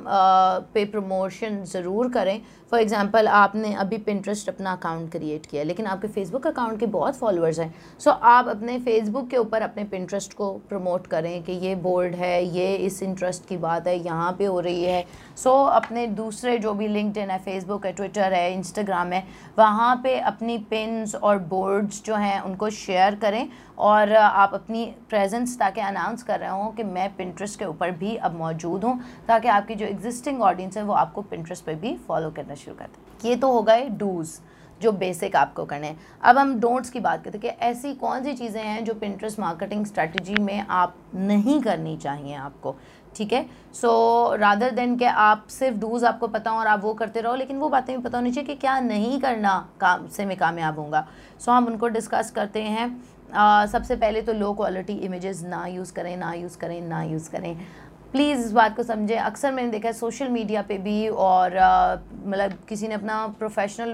पे 0.73 0.83
प्रमोशन 0.85 1.63
ज़रूर 1.65 2.09
करें। 2.11 2.39
फॉर 2.71 2.79
एग्ज़ाम्पल 2.79 3.27
आपने 3.27 3.73
अभी 3.75 3.97
पिंट्रस्ट 3.99 4.49
अपना 4.49 4.71
अकाउंट 4.73 5.11
क्रिएट 5.11 5.45
किया 5.45 5.63
लेकिन 5.63 5.85
आपके 5.87 6.07
फेसबुक 6.07 6.47
अकाउंट 6.47 6.79
के 6.79 6.85
बहुत 6.87 7.15
फॉलोअर्स 7.15 7.59
हैं। 7.59 7.73
सो 7.99 8.09
so, 8.09 8.17
आप 8.17 8.47
अपने 8.47 8.77
फेसबुक 8.79 9.27
के 9.29 9.37
ऊपर 9.37 9.61
अपने 9.61 9.83
पिंट्रस्ट 9.85 10.33
को 10.33 10.51
प्रमोट 10.69 11.07
करें 11.07 11.43
कि 11.43 11.51
ये 11.65 11.75
बोर्ड 11.77 12.15
है 12.15 12.43
ये 12.47 12.75
इस 12.75 13.01
इंटरेस्ट 13.03 13.47
की 13.49 13.57
बात 13.57 13.87
है 13.87 13.97
यहाँ 13.97 14.31
पे 14.39 14.45
हो 14.45 14.59
रही 14.59 14.83
है। 14.83 15.03
सो 15.37 15.49
so, 15.49 15.71
अपने 15.73 16.05
दूसरे 16.21 16.57
जो 16.57 16.73
भी 16.73 16.87
लिंकड 16.87 17.31
है 17.31 17.37
फेसबुक 17.39 17.85
है 17.85 17.91
ट्विटर 17.93 18.33
है 18.33 18.53
इंस्टाग्राम 18.53 19.13
है 19.13 19.23
वहाँ 19.57 19.95
पर 19.97 20.19
अपनी 20.23 20.57
पिन्स 20.69 21.15
और 21.15 21.39
बोर्ड्स 21.49 22.03
जो 22.05 22.15
हैं 22.15 22.39
उनको 22.41 22.69
शेयर 22.71 23.15
करें 23.15 23.47
और 23.79 24.11
आप 24.23 24.53
अपनी 24.53 24.85
प्रेजेंस 25.09 25.57
ताकि 25.59 25.81
अनाउंस 25.81 26.23
कर 26.23 26.39
रहे 26.39 26.49
हो 26.51 26.69
कि 26.77 26.83
मैं 26.83 27.09
पिंट्रस्ट 27.15 27.59
के 27.59 27.65
ऊपर 27.65 27.91
भी 27.93 28.15
अब 28.15 28.37
मौजूद 28.37 28.83
हूँ 28.83 28.99
ताकि 29.27 29.47
आपकी 29.47 29.75
जो 29.75 29.85
एग्जिस्टिंग 29.85 30.41
ऑडियंस 30.41 30.77
है 30.77 30.83
वो 30.83 30.93
आपको 30.93 31.21
पिंट्रस्ट 31.23 31.65
पे 31.65 31.75
भी 31.75 31.95
फॉलो 32.07 32.31
करना 32.31 32.55
शुरू 32.55 32.75
कर 32.75 32.85
दें। 32.85 33.29
ये 33.29 33.35
तो 33.35 33.51
हो 33.51 33.61
गए 33.63 33.89
डूज़ 33.89 34.39
जो 34.81 34.91
बेसिक 34.91 35.35
आपको 35.35 35.65
करने 35.65 35.87
हैं। 35.87 35.99
अब 36.21 36.37
हम 36.37 36.59
डोंट्स 36.59 36.89
की 36.89 36.99
बात 36.99 37.23
करते 37.23 37.37
हैं 37.37 37.41
कि 37.41 37.65
ऐसी 37.65 37.93
कौन 37.95 38.23
सी 38.23 38.33
चीज़ें 38.33 38.61
हैं 38.61 38.83
जो 38.85 38.93
पिंट्रस्ट 38.93 39.39
मार्केटिंग 39.39 39.85
स्ट्रेटजी 39.85 40.35
में 40.35 40.65
आप 40.69 40.95
नहीं 41.15 41.61
करनी 41.61 41.95
चाहिए 41.97 42.35
आपको 42.35 42.75
ठीक 43.15 43.33
है? 43.33 43.45
सो 43.73 44.35
रादर 44.35 44.71
देन 44.71 44.95
के 44.97 45.05
आप 45.05 45.45
सिर्फ़ 45.49 45.77
डूज 45.77 46.03
आपको 46.03 46.27
पता 46.27 46.51
हो 46.51 46.59
और 46.59 46.67
आप 46.67 46.83
वो 46.83 46.93
करते 46.93 47.21
रहो 47.21 47.35
लेकिन 47.35 47.57
वो 47.57 47.69
बातें 47.69 47.95
भी 47.95 48.01
पता 48.03 48.17
होनी 48.17 48.31
चाहिए 48.31 48.47
कि 48.47 48.55
क्या 48.55 48.79
नहीं 48.79 49.19
करना 49.21 49.57
काम 49.81 50.07
से 50.07 50.25
मैं 50.25 50.37
कामयाब 50.37 50.79
हूँगा 50.79 51.07
सो 51.39 51.51
so, 51.51 51.57
हम 51.57 51.67
उनको 51.67 51.87
डिस्कस 51.87 52.31
करते 52.31 52.61
हैं। 52.61 52.89
आ, 53.33 53.65
सबसे 53.65 53.95
पहले 53.95 54.21
तो 54.21 54.33
लो 54.33 54.53
क्वालिटी 54.53 54.93
इमेजेस 55.05 55.43
ना 55.43 55.65
यूज़ 55.67 55.93
करें 55.93 56.15
ना 56.17 56.33
यूज़ 56.33 56.57
करें 56.57 56.81
ना 56.81 57.01
यूज़ 57.03 57.29
करें। 57.31 57.55
प्लीज़ 58.11 58.39
इस 58.39 58.51
बात 58.51 58.75
को 58.75 58.83
समझें। 58.83 59.17
अक्सर 59.17 59.51
मैंने 59.51 59.71
देखा 59.71 59.87
है 59.87 59.93
सोशल 59.93 60.29
मीडिया 60.29 60.61
पे 60.61 60.77
भी 60.77 61.07
और 61.07 61.55
मतलब 62.25 62.57
किसी 62.69 62.87
ने 62.87 62.95
अपना 62.95 63.25
प्रोफेशनल 63.39 63.93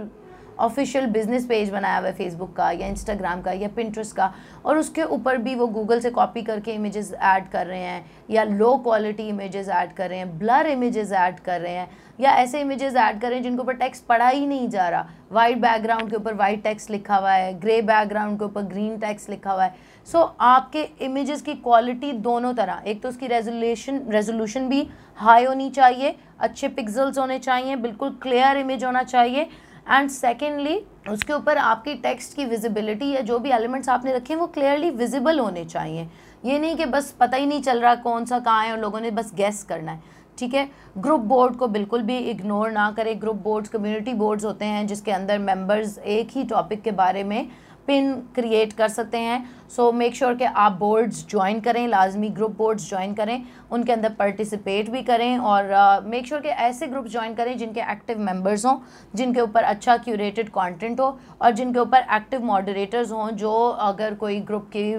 ऑफिशियल 0.60 1.06
बिज़नेस 1.08 1.46
पेज 1.46 1.70
बनाया 1.70 1.98
हुआ 1.98 2.08
है 2.08 2.14
फेसबुक 2.14 2.56
का 2.56 2.70
या 2.72 2.88
इंस्टाग्राम 2.88 3.42
का 3.42 3.52
या 3.54 3.68
पिंट्रेस्ट 3.76 4.16
का 4.16 4.34
और 4.66 4.78
उसके 4.78 5.04
ऊपर 5.04 5.38
भी 5.38 5.56
वो 5.56 5.68
गूगल 5.70 6.00
से 6.00 6.10
कॉपी 6.12 6.42
करके 6.42 6.72
इमेजेस 6.72 7.14
ऐड 7.14 7.50
कर 7.50 7.68
रहे 7.68 7.80
हैं 7.80 8.06
या 8.30 8.44
लो 8.44 8.76
क्वालिटी 8.78 9.28
इमेजेस 9.30 9.70
ऐड 9.70 9.94
कर 9.94 10.10
रहे 10.10 10.20
हैं 10.20 10.38
ब्लर 10.40 10.68
इमेजेस 10.68 11.12
ऐड 11.14 11.40
कर 11.40 11.62
रहे 11.62 11.74
हैं 11.74 11.90
या 12.20 12.32
ऐसे 12.36 12.62
इमेजेस 12.62 12.96
ऐड 12.96 13.20
कर 13.22 13.28
रहे 13.28 13.36
हैं 13.36 13.44
जिनके 13.44 13.62
ऊपर 13.62 13.74
टेक्स्ट 13.76 14.06
पढ़ा 14.06 14.28
ही 14.28 14.46
नहीं 14.48 14.70
जा 14.70 14.88
रहा। 14.90 15.08
वाइट 15.32 15.58
बैकग्राउंड 15.58 16.10
के 16.10 16.16
ऊपर 16.16 16.34
वाइट 16.34 16.64
टेक्स्ट 16.64 16.92
लिखा 16.92 17.16
हुआ 17.16 17.32
है 17.32 17.54
ग्रे 17.60 17.82
बैकग्राउंड 17.84 18.40
के 18.40 18.46
ऊपर 18.46 18.62
ग्रीन 18.64 18.98
टेक्स्ट 19.00 19.30
लिखा 19.30 19.52
हुआ 19.52 19.64
है। 19.64 19.76
सो 20.08 20.18
so, 20.18 20.30
आपके 20.40 20.82
इमेजेस 21.06 21.42
की 21.42 21.54
क्वालिटी 21.54 22.12
दोनों 22.24 22.54
तरह। 22.54 22.82
एक 22.88 23.02
तो 23.04 23.10
उसकी 23.10 23.28
रेजोल्यूशन 23.28 24.02
रेजोल्यूशन 24.10 24.68
भी 24.70 24.88
हाई 25.18 25.46
होनी 25.46 25.70
चाहिए 25.70 26.16
अच्छे 26.40 26.68
पिक्सल्स 26.70 27.18
होने 27.18 27.40
चाहिए 27.40 27.76
बिल्कुल 27.78 28.18
क्लियर 28.22 28.58
इमेज 28.58 28.84
होना 28.84 29.04
चाहिए 29.04 29.48
एंड 29.90 30.10
सेकेंडली 30.10 30.80
उसके 31.10 31.34
ऊपर 31.34 31.58
आपकी 31.58 31.94
टेक्स्ट 31.96 32.36
की 32.36 32.46
विजिबिलिटी 32.46 33.12
या 33.12 33.22
जो 33.22 33.38
भी 33.40 33.52
एलिमेंट्स 33.52 33.90
आपने 33.90 34.14
रखे 34.14 34.34
हैं, 34.34 34.40
वो 34.40 34.48
क्लियरली 34.48 34.90
विजिबल 34.92 35.40
होने 35.40 35.64
चाहिए। 35.66 36.08
ये 36.46 36.58
नहीं 36.60 36.76
कि 36.76 36.86
बस 36.86 37.12
पता 37.20 37.38
ही 37.38 37.46
नहीं 37.46 37.62
चल 37.62 37.80
रहा 37.80 37.94
कौन 37.98 38.26
सा 38.26 38.40
कहाँ 38.40 38.66
है 38.66 38.72
और 38.72 38.80
लोगों 38.80 39.00
ने 39.00 39.12
बस 39.12 39.32
गैस 39.36 39.64
करना 39.64 39.92
है, 39.92 40.02
ठीक 40.38 40.54
है? 40.54 40.68
ग्रुप 40.98 41.22
बोर्ड 41.22 41.56
को 41.56 41.68
बिल्कुल 41.68 42.02
भी 42.02 42.18
इग्नोर 42.20 42.72
ना 42.72 42.90
करें। 42.92 43.20
ग्रुप 43.22 43.36
बोर्ड्स 43.44 43.70
कम्युनिटी 43.70 44.14
बोर्ड्स 44.16 44.46
होते 44.46 44.66
हैं 44.66 44.86
जिसके 44.88 45.12
अंदर 45.12 45.40
मेंबर्स 45.40 45.98
एक 45.98 46.30
ही 46.32 46.44
टॉपिक 46.46 46.82
के 46.82 46.92
बारे 46.94 47.24
में 47.24 47.50
पिन 47.88 48.14
क्रिएट 48.36 48.74
कर 48.74 48.88
सकते 48.90 49.18
हैं। 49.18 49.44
सो 49.70 49.92
मेक 49.92 50.16
श्योर 50.16 50.36
कि 50.36 50.44
आप 50.44 50.72
बोर्ड्स 50.72 51.26
ज्वाइन 51.30 51.60
करें 51.60 51.88
लाजमी 51.88 52.30
ग्रुप 52.30 52.56
बोर्ड्स 52.58 52.90
ज्वाइन 52.90 53.14
करें 53.14 53.44
उनके 53.72 53.92
अंदर 53.92 54.14
पार्टिसिपेट 54.20 54.90
भी 54.90 55.02
करें 55.04 55.38
और 55.40 55.64
मेक 56.06 56.22
uh, 56.22 56.28
श्योर 56.28 56.40
sure 56.40 56.42
कि 56.44 56.62
ऐसे 56.64 56.88
ग्रुप 56.88 57.08
ज्वाइन 57.08 57.34
करें 57.34 57.58
जिनके 57.58 57.82
एक्टिव 57.92 58.20
मेंबर्स 58.20 58.66
हों 58.66 58.78
जिनके 59.16 59.42
ऊपर 59.42 59.64
अच्छा 59.64 59.98
क्यूरेटेड 59.98 60.50
कंटेंट 60.50 61.00
हो 61.00 61.18
और 61.42 61.52
जिनके 61.52 61.80
ऊपर 61.80 62.06
एक्टिव 62.16 62.44
मॉडरेटर्स 62.46 63.12
हों 63.12 63.30
जो 63.32 63.54
अगर 63.70 64.14
कोई 64.16 64.40
ग्रुप 64.42 64.70
की 64.76 64.94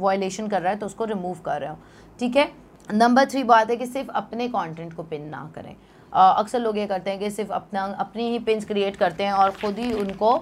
वायलेशन 0.00 0.44
uh, 0.44 0.50
कर 0.50 0.62
रहा 0.62 0.72
है 0.72 0.78
तो 0.78 0.86
उसको 0.86 1.04
रिमूव 1.04 1.38
कर 1.44 1.60
रहे 1.60 1.70
हो। 1.70 1.76
ठीक 2.20 2.36
है? 2.36 2.48
नंबर 2.88 3.26
थ्री 3.26 3.42
बात 3.44 3.70
है 3.70 3.76
कि 3.76 3.86
सिर्फ़ 3.86 4.10
अपने 4.10 4.48
कंटेंट 4.48 4.92
को 4.92 5.02
पिन 5.02 5.28
ना 5.28 5.50
करें। 5.54 5.74
अक्सर 6.12 6.60
लोग 6.60 6.78
ये 6.78 6.86
करते 6.86 7.10
हैं 7.10 7.18
कि 7.18 7.30
सिर्फ़ 7.30 7.52
अपना 7.52 7.82
अपनी 7.98 8.30
ही 8.30 8.38
पिन्स 8.40 8.64
क्रिएट 8.64 8.96
करते 8.96 9.24
हैं 9.24 9.32
और 9.32 9.50
ख़ुद 9.50 9.78
ही 9.78 9.92
उनको 9.92 10.36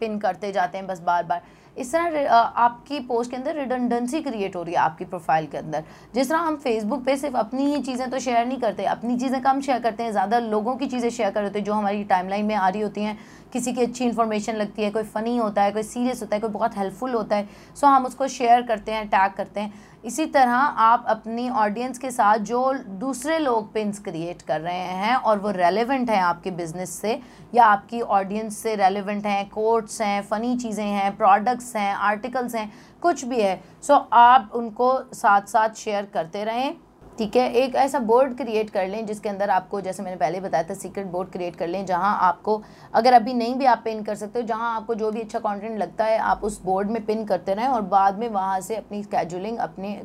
पिन 0.00 0.18
करते 0.18 0.52
जाते 0.52 0.78
हैं 0.78 0.86
बस 0.86 1.00
बार 1.02 1.24
बार। 1.24 1.42
इस 1.76 1.92
तरह 1.92 2.30
आपकी 2.30 2.98
पोस्ट 3.00 3.30
के 3.30 3.36
अंदर 3.36 3.54
रिडंडेंसी 3.54 4.20
क्रिएट 4.22 4.56
हो 4.56 4.62
रही 4.62 4.74
है 4.74 4.80
आपकी 4.80 5.04
प्रोफ़ाइल 5.04 5.46
के 5.46 5.58
अंदर। 5.58 5.84
जिस 6.14 6.28
तरह 6.28 6.38
हम 6.38 6.56
फेसबुक 6.58 7.04
पे 7.04 7.16
सिर्फ़ 7.16 7.36
अपनी 7.36 7.66
ही 7.66 7.80
चीज़ें 7.82 8.10
तो 8.10 8.18
शेयर 8.18 8.46
नहीं 8.46 8.58
करते, 8.60 8.84
अपनी 8.86 9.18
चीज़ें 9.18 9.40
कम 9.42 9.60
शेयर 9.60 9.80
करते 9.80 10.02
हैं, 10.02 10.10
ज़्यादा 10.12 10.38
लोगों 10.40 10.76
की 10.76 10.86
चीज़ें 10.86 11.10
शेयर 11.10 11.30
कर 11.30 11.42
होते 11.42 11.58
हैं 11.58 11.66
जो 11.66 11.72
हमारी 11.72 12.04
टाइमलाइन 12.06 12.46
में 12.46 12.54
आ 12.54 12.68
रही 12.68 12.82
होती 12.82 13.02
हैं। 13.02 13.18
किसी 13.52 13.72
की 13.72 13.82
अच्छी 13.82 14.04
इन्फॉर्मेशन 14.04 14.56
लगती 14.56 14.82
है, 14.82 14.90
कोई 14.90 15.02
फ़नी 15.04 15.36
होता 15.36 15.62
है, 15.62 15.72
कोई 15.72 15.82
सीरियस 15.84 16.22
होता 16.22 16.36
है, 16.36 16.40
कोई 16.40 16.50
बहुत 16.50 16.76
हेल्पफुल 16.78 17.12
होता 17.12 17.36
है 17.36 17.48
सो 17.76 17.86
हम 17.86 18.06
उसको 18.06 18.28
शेयर 18.28 18.62
करते 18.62 18.92
हैं 18.92 19.06
टैग 19.08 19.32
करते 19.32 19.60
हैं। 19.60 19.86
इसी 20.04 20.24
तरह 20.26 20.52
आप 20.52 21.04
अपनी 21.08 21.48
ऑडियंस 21.50 21.98
के 21.98 22.10
साथ 22.10 22.38
जो 22.40 22.72
दूसरे 22.98 23.38
लोग 23.38 23.72
पिंस 23.74 23.98
क्रिएट 24.00 24.42
कर 24.42 24.60
रहे 24.60 24.74
हैं 24.74 25.14
और 25.16 25.38
वो 25.38 25.50
रेलेवेंट 25.50 26.10
हैं 26.10 26.20
आपके 26.22 26.50
बिज़नेस 26.52 26.90
से, 26.92 27.20
या 27.54 27.64
आपकी 27.66 28.00
ऑडियंस 28.00 28.58
से 28.58 28.74
रेलेवेंट 28.76 29.26
हैं 29.26 29.48
कोट्स 29.50 30.00
हैं 30.02 30.20
फ़नी 30.24 30.56
चीज़ें 30.56 30.84
हैं 30.84 31.16
प्रोडक्ट्स 31.16 31.74
हैं 31.76 31.94
आर्टिकल्स 31.94 32.54
हैं, 32.54 32.70
कुछ 33.02 33.24
भी 33.24 33.40
है 33.40 33.60
सो 33.82 33.94
आप 34.14 34.50
उनको 34.54 34.92
साथ 35.14 35.46
साथ 35.48 35.74
शेयर 35.76 36.08
करते 36.14 36.44
रहें। 36.44 36.74
ठीक 37.18 37.36
है, 37.36 37.52
एक 37.52 37.74
ऐसा 37.74 37.98
बोर्ड 37.98 38.36
क्रिएट 38.36 38.68
कर 38.70 38.86
लें 38.88 39.06
जिसके 39.06 39.28
अंदर 39.28 39.50
आपको, 39.50 39.80
जैसे 39.80 40.02
मैंने 40.02 40.16
पहले 40.16 40.40
बताया 40.40 40.64
था 40.64 40.74
सीक्रेट 40.74 41.06
बोर्ड 41.06 41.30
क्रिएट 41.30 41.56
कर 41.56 41.68
लें 41.68 41.84
जहाँ 41.86 42.16
आपको, 42.22 42.60
अगर 42.94 43.12
अभी 43.12 43.34
नहीं 43.34 43.54
भी 43.54 43.64
आप 43.64 43.80
पिन 43.84 44.02
कर 44.02 44.14
सकते 44.14 44.40
हो, 44.40 44.46
जहाँ 44.46 44.74
आपको 44.76 44.94
जो 44.94 45.10
भी 45.10 45.20
अच्छा 45.20 45.38
कंटेंट 45.38 45.78
लगता 45.78 46.04
है, 46.04 46.18
आप 46.18 46.44
उस 46.44 46.60
बोर्ड 46.64 46.90
में 46.90 47.04
पिन 47.06 47.24
करते 47.24 47.54
रहें 47.54 47.68
और 47.68 47.82
बाद 47.88 48.18
में 48.18 48.28
वहाँ 48.28 48.60
से 48.60 48.76
अपनी 48.76 49.02
स्केजुलिंग 49.02 49.58
अपने 49.58 50.00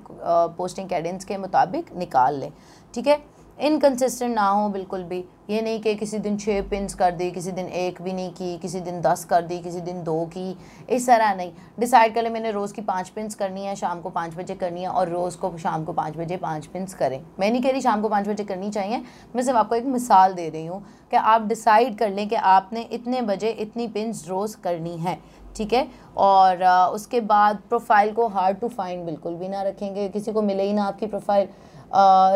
पोस्टिंग 0.58 0.90
कैडेंस 0.90 1.26
के 1.26 1.38
मुताबिक 1.38 1.96
निकाल 1.98 2.40
लें, 2.40 2.52
ठीक 2.94 3.08
है? 3.08 3.22
इनकन्सिस्टेंट 3.58 4.34
ना 4.36 4.48
हो 4.48 4.68
बिल्कुल 4.70 5.04
भी। 5.04 5.24
ये 5.50 5.62
नहीं 5.62 5.80
कि 5.82 5.94
किसी 5.96 6.18
दिन 6.20 6.38
छः 6.38 6.62
पिंस 6.62 6.94
कर 6.94 7.12
दी, 7.12 7.30
किसी 7.32 7.52
दिन 7.52 7.66
एक 7.66 8.02
भी 8.02 8.14
नहीं 8.14 8.32
की, 8.32 8.58
किसी 8.58 8.80
दिन 8.80 9.00
दस 9.02 9.24
कर 9.26 9.42
दी, 9.42 9.60
किसी 9.60 9.82
दिन 9.82 10.02
दो 10.04 10.26
की, 10.28 10.56
इस 10.90 11.08
तरह 11.08 11.34
नहीं। 11.36 11.52
डिसाइड 11.80 12.14
कर 12.16 12.24
ले, 12.24 12.30
मैंने 12.30 12.52
रोज़ 12.52 12.74
की 12.74 12.82
पाँच 12.82 13.10
पिंस 13.10 13.36
करनी 13.36 13.66
है, 13.66 13.76
शाम 13.76 14.02
को 14.02 14.10
पाँच 14.10 14.36
बजे 14.36 14.56
करनी 14.56 14.82
है 14.82 14.90
और 14.90 15.10
रोज़ 15.10 15.38
को 15.38 15.58
शाम 15.58 15.84
को 15.84 15.94
पाँच 15.94 16.18
बजे 16.18 16.38
पाँच 16.38 16.66
पिंस 16.66 16.94
करें। 16.94 17.20
मैं 17.40 17.52
नहीं 17.52 17.62
कह 17.62 17.72
रही 17.72 17.82
शाम 17.82 18.02
को 18.02 18.10
पाँच 18.10 18.28
बजे 18.28 18.44
करनी 18.44 18.70
चाहिए, 18.70 19.02
मैं 19.36 19.44
सिर्फ़ 19.44 19.58
आपको 19.58 19.76
एक 19.76 19.86
मिसाल 19.86 20.34
दे 20.34 20.50
रही 20.50 20.66
हूँ 20.66 20.84
कि 21.12 21.18
आप 21.18 21.48
डिसाइड 21.48 21.98
कर 21.98 22.10
लें 22.10 22.28
कि 22.30 22.36
आपने 22.36 22.82
इतने 22.92 23.22
बजे 23.22 23.50
इतनी 23.50 23.88
पिंस 23.88 24.26
रोज़ 24.28 24.58
करनी 24.58 24.98
है। 24.98 25.18
ठीक 25.56 25.74
है? 25.74 25.88
और 26.18 26.64
उसके 26.94 27.20
बाद 27.22 27.62
प्रोफ़ाइल 27.70 28.12
को 28.14 28.28
हार्ड 28.30 28.60
टू 28.60 28.68
फाइंड 28.70 29.06
बिल्कुल 29.06 29.36
भी 29.36 29.48
ना 29.48 29.62
रखेंगे। 29.64 30.08
किसी 30.10 30.32
को 30.34 30.42
मिले 30.42 30.64
ही 30.64 30.74
ना 30.74 30.84
आपकी 30.86 31.08
प्रोफ़ाइल 31.08 31.48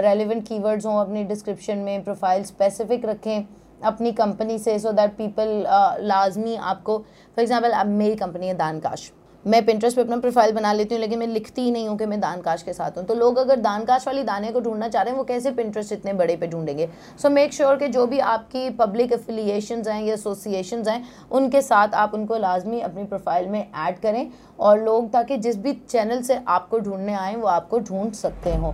रेलिवेंट 0.03 0.47
कीवर्ड्स 0.47 0.85
हों 0.85 0.99
अपनी 1.01 1.23
डिस्क्रिप्शन 1.25 1.77
में 1.79 2.03
प्रोफ़ाइल 2.03 2.43
स्पेसिफिक 2.45 3.05
रखें 3.05 3.45
अपनी 3.83 4.11
कंपनी 4.13 4.57
से 4.59 4.77
सो 4.79 4.91
दैट 4.93 5.17
पीपल 5.17 5.63
लाजमी 6.01 6.55
आपको 6.55 6.97
फॉर 6.97 7.41
एग्जांपल 7.41 7.71
अब 7.71 7.87
मेरी 7.87 8.15
कंपनी 8.15 8.47
है 8.47 8.53
दानकाश। 8.57 9.11
मैं 9.47 9.65
पिंट्रेस्ट 9.65 9.95
पे 9.95 10.01
अपना 10.01 10.15
प्रोफ़ाइल 10.17 10.51
बना 10.51 10.71
लेती 10.73 10.95
हूँ, 10.95 10.99
लेकिन 11.01 11.19
मैं 11.19 11.27
लिखती 11.27 11.61
ही 11.61 11.71
नहीं 11.71 11.87
हूँ 11.87 11.97
कि 11.97 12.05
मैं 12.05 12.19
दानकाश 12.19 12.63
के 12.63 12.73
साथ 12.73 12.97
हूँ। 12.97 13.05
तो 13.05 13.13
लोग 13.15 13.37
अगर 13.37 13.55
दानकाश 13.57 14.07
वाली 14.07 14.23
दाने 14.23 14.51
को 14.51 14.59
ढूंढना 14.61 14.87
चाह 14.87 15.01
रहे 15.03 15.11
हैं, 15.11 15.17
वो 15.17 15.23
कैसे 15.25 15.51
पिंट्रेस्ट 15.51 15.91
इतने 15.93 16.13
बड़े 16.13 16.35
पे 16.35 16.47
ढूंढेंगे? 16.47 16.89
सो 17.21 17.29
मेक 17.29 17.53
श्योर 17.53 17.75
कि 17.77 17.87
जो 17.87 18.05
भी 18.07 18.19
आपकी 18.21 18.69
पब्लिक 18.71 19.11
एफिलिएशन 19.13 19.83
हैं 19.87 20.01
या 20.03 20.13
एसोसिएशन 20.13 20.83
हैं, 20.87 21.03
उनके 21.31 21.61
साथ 21.61 21.93
आप 21.95 22.13
उनको 22.13 22.37
लाजमी 22.37 22.79
अपनी 22.81 23.03
प्रोफ़ाइल 23.05 23.47
में 23.47 23.59
ऐड 23.59 23.99
करें 23.99 24.29
और 24.59 24.81
लोग 24.81 25.11
ताकि 25.11 25.37
जिस 25.37 25.57
भी 25.57 25.73
चैनल 25.81 26.21
से 26.21 26.39
आपको 26.47 26.79
ढूँढने 26.79 27.13
आएँ, 27.15 27.35
वो 27.35 27.47
आपको 27.49 27.79
ढूंढ 27.81 28.11
सकते 28.15 28.55
हों। 28.55 28.73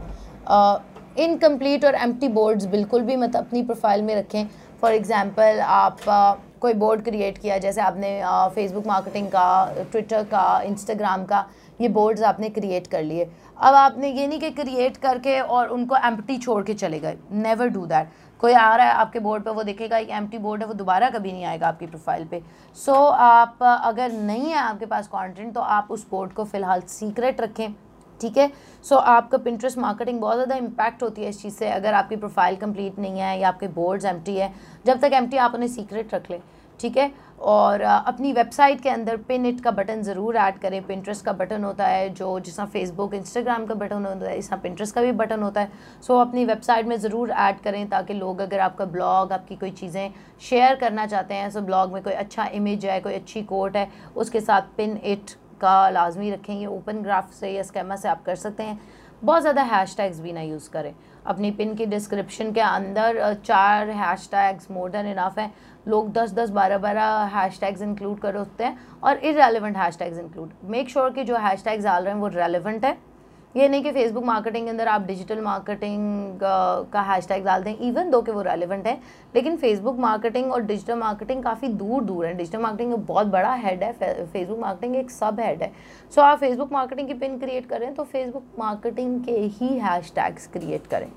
इनकम्प्लीट 1.19 1.85
और 1.85 1.95
एम्प्टी 1.95 2.27
बोर्ड्स 2.29 2.65
बिल्कुल 2.67 3.01
भी 3.01 3.15
मत 3.17 3.35
अपनी 3.35 3.61
प्रोफ़ाइल 3.63 4.01
में 4.01 4.15
रखें। 4.15 4.47
फॉर 4.81 4.93
एग्ज़ाम्पल 4.93 5.59
आप 5.61 5.99
कोई 6.63 6.73
बोर्ड 6.75 7.01
क्रिएट 7.03 7.37
किया 7.37 7.57
जैसे 7.59 7.81
आपने 7.81 8.09
फेसबुक 8.55 8.85
मार्केटिंग 8.87 9.27
का 9.27 9.47
ट्विटर 9.81 10.23
का 10.25 10.45
इंस्टाग्राम 10.65 11.23
का 11.25 11.45
ये 11.79 11.87
बोर्ड्स 11.89 12.21
आपने 12.23 12.49
क्रिएट 12.49 12.87
कर 12.87 13.03
लिए। 13.03 13.23
अब 13.23 13.73
आपने 13.75 14.09
ये 14.09 14.27
नहीं 14.27 14.39
कि 14.39 14.49
क्रिएट 14.53 14.97
करके 14.97 15.39
और 15.41 15.67
उनको 15.69 15.95
एम्प्टी 16.05 16.37
छोड़ 16.37 16.63
के 16.63 16.73
चले 16.75 16.99
गए। 16.99 17.17
नेवर 17.33 17.67
डू 17.69 17.85
दैट 17.85 18.09
कोई 18.39 18.53
आ 18.53 18.75
रहा 18.75 18.87
है 18.87 18.93
आपके 18.95 19.19
बोर्ड 19.19 19.43
पे 19.43 19.51
वो 19.51 19.63
देखेगा 19.63 19.97
एक 19.97 20.09
एम्प्टी 20.11 20.37
बोर्ड 20.39 20.61
है 20.61 20.67
वो 20.67 20.73
दोबारा 20.75 21.09
कभी 21.09 21.31
नहीं 21.31 21.45
आएगा 21.45 21.67
आपकी 21.67 21.85
प्रोफ़ाइल 21.85 22.25
पे। 22.25 22.41
सो 22.77 22.91
so, 22.91 23.11
आप 23.11 23.63
अगर 23.63 24.11
नहीं 24.11 24.49
है 24.49 24.57
आपके 24.57 24.85
पास 24.85 25.07
कंटेंट 25.07 25.53
तो 25.53 25.61
आप 25.61 25.87
उस 25.91 26.09
बोर्ड 26.11 26.33
को 26.33 26.43
फ़िलहाल 26.45 26.81
सीक्रेट 26.89 27.41
रखें। 27.41 27.67
ठीक 28.23 28.37
है? 28.37 28.51
सो 28.85 28.95
आपका 28.95 29.37
पिंट्रेस्ट 29.39 29.77
मार्केटिंग 29.77 30.19
बहुत 30.21 30.35
ज़्यादा 30.35 30.55
इम्पैक्ट 30.55 31.03
होती 31.03 31.23
है 31.23 31.29
इस 31.29 31.41
चीज़ 31.41 31.53
से, 31.55 31.69
अगर 31.71 31.93
आपकी 31.93 32.15
प्रोफ़ाइल 32.15 32.55
कंप्लीट 32.57 32.99
नहीं 32.99 33.19
है 33.19 33.39
या 33.39 33.47
आपके 33.47 33.67
बोर्ड्स 33.69 34.05
एम्प्टी 34.05 34.35
है, 34.35 34.53
जब 34.85 34.99
तक 34.99 35.13
एम्प्टी 35.13 35.37
आप 35.39 35.53
उन्हें 35.55 35.69
सीक्रेट 35.69 36.13
रख 36.13 36.29
लें, 36.31 36.41
ठीक 36.79 36.97
है? 36.97 37.11
और 37.41 37.81
अपनी 37.81 38.31
वेबसाइट 38.33 38.81
के 38.81 38.89
अंदर 38.89 39.17
पिन 39.27 39.45
इट 39.45 39.59
का 39.61 39.71
बटन 39.71 40.01
ज़रूर 40.03 40.35
ऐड 40.37 40.57
करें। 40.59 40.81
पिंट्रेस्ट 40.83 41.25
का 41.25 41.31
बटन 41.33 41.63
होता 41.63 41.87
है, 41.87 42.09
जो 42.11 42.39
जिस 42.39 42.59
फेसबुक 42.61 43.13
इंस्टाग्राम 43.13 43.65
का 43.65 43.73
बटन 43.75 44.05
होता 44.05 44.29
है, 44.29 44.37
इस 44.37 44.49
तरह 44.49 44.85
का 44.85 45.01
भी 45.01 45.11
बटन 45.13 45.41
होता 45.43 45.61
है। 45.61 45.71
सो 46.03 46.19
अपनी 46.19 46.45
वेबसाइट 46.45 46.85
में 46.87 46.95
ज़रूर 46.97 47.31
ऐड 47.31 47.59
करें 47.61 47.87
ताकि 47.89 48.13
लोग 48.13 48.41
अगर 48.41 48.59
आपका 48.61 48.85
ब्लॉग 48.87 49.31
आपकी 49.31 49.55
कोई 49.55 49.71
चीज़ें 49.71 50.13
शेयर 50.41 50.75
करना 50.75 51.05
चाहते 51.05 51.33
हैं 51.33 51.49
सो 51.49 51.61
ब्लॉग 51.61 51.93
में 51.93 52.01
कोई 52.03 52.13
अच्छा 52.13 52.45
इमेज 52.53 52.85
है, 52.85 52.99
कोई 53.01 53.13
अच्छी 53.13 53.43
कोट 53.43 53.75
है, 53.77 53.89
उसके 54.15 54.41
साथ 54.41 54.75
पिन 54.77 54.99
इट 55.03 55.31
का 55.61 55.89
लाजमी 55.89 56.31
रखें, 56.31 56.53
ये 56.53 56.65
ओपन 56.67 57.01
ग्राफ 57.03 57.31
से 57.33 57.49
या 57.49 57.63
स्कैमा 57.63 57.95
से 57.95 58.09
आप 58.09 58.23
कर 58.25 58.35
सकते 58.37 58.63
हैं। 58.63 58.79
बहुत 59.23 59.41
ज़्यादा 59.41 59.61
हैश 59.63 59.95
टैग्स 59.97 60.19
भी 60.19 60.33
ना 60.33 60.41
यूज़ 60.41 60.69
करें। 60.69 60.93
अपनी 61.25 61.51
पिन 61.51 61.73
की 61.75 61.85
डिस्क्रिप्शन 61.87 62.51
के 62.53 62.61
अंदर 62.61 63.33
चार 63.35 63.89
hash 63.91 64.27
tags 64.31 64.71
more 64.71 64.89
than 64.91 65.07
enough 65.07 65.39
हैं। 65.39 65.53
लोग 65.87 66.11
दस 66.13 66.33
दस 66.33 66.49
बारह 66.51 66.77
बारह 66.79 67.29
हैश 67.33 67.59
टैग्स 67.59 67.81
इंक्लूड 67.81 68.19
कर 68.19 68.35
होते 68.35 68.63
हैं 68.63 68.77
और 69.03 69.17
irrelevant 69.19 69.77
hash 69.77 69.97
tags 69.97 70.19
include 70.19 70.51
make 70.65 70.89
sure 70.89 71.09
कि 71.13 71.23
जो 71.23 71.37
हैश 71.37 71.63
टैग्स 71.63 71.83
डाल 71.83 72.03
रहे 72.03 72.13
हैं 72.13 72.21
वो 72.21 72.27
रेलिवेंट 72.29 72.85
है। 72.85 72.97
ये 73.55 73.67
नहीं 73.69 73.83
कि 73.83 73.91
फेसबुक 73.91 74.23
मार्केटिंग 74.23 74.65
के 74.65 74.69
अंदर 74.69 74.87
आप 74.87 75.01
डिजिटल 75.07 75.39
मार्केटिंग 75.41 76.39
का 76.93 77.01
हैश 77.03 77.27
टैग 77.27 77.43
डाल 77.45 77.63
दें 77.63 77.75
इवन 77.77 78.09
दो 78.11 78.21
कि 78.21 78.31
वो 78.31 78.41
रेलिवेंट 78.41 78.87
है, 78.87 78.97
लेकिन 79.35 79.57
फेसबुक 79.57 79.97
मार्केटिंग 79.99 80.51
और 80.53 80.61
डिजिटल 80.61 80.95
मार्केटिंग 80.95 81.43
काफ़ी 81.43 81.67
दूर 81.67 82.03
दूर 82.03 82.25
है 82.25 82.33
डिजिटल 82.33 82.59
मार्केटिंग 82.59 82.93
बहुत 82.93 83.27
बड़ा 83.27 83.53
हेड 83.55 83.83
है 83.83 83.91
फेसबुक 84.23 84.59
मार्केटिंग 84.59 84.95
एक 84.95 85.11
सब 85.11 85.39
हेड 85.39 85.61
है। 85.63 85.71
सो 86.11 86.21
आप 86.21 86.39
फेसबुक 86.39 86.71
मार्केटिंग 86.73 87.07
की 87.07 87.13
पिन 87.15 87.37
क्रिएट 87.39 87.69
करें 87.69 87.93
तो 87.93 88.03
फेसबुक 88.03 88.43
मार्केटिंग 88.59 89.23
के 89.25 89.37
ही 89.37 89.77
हैश 89.79 90.11
क्रिएट 90.17 90.87
करें। 90.87 91.07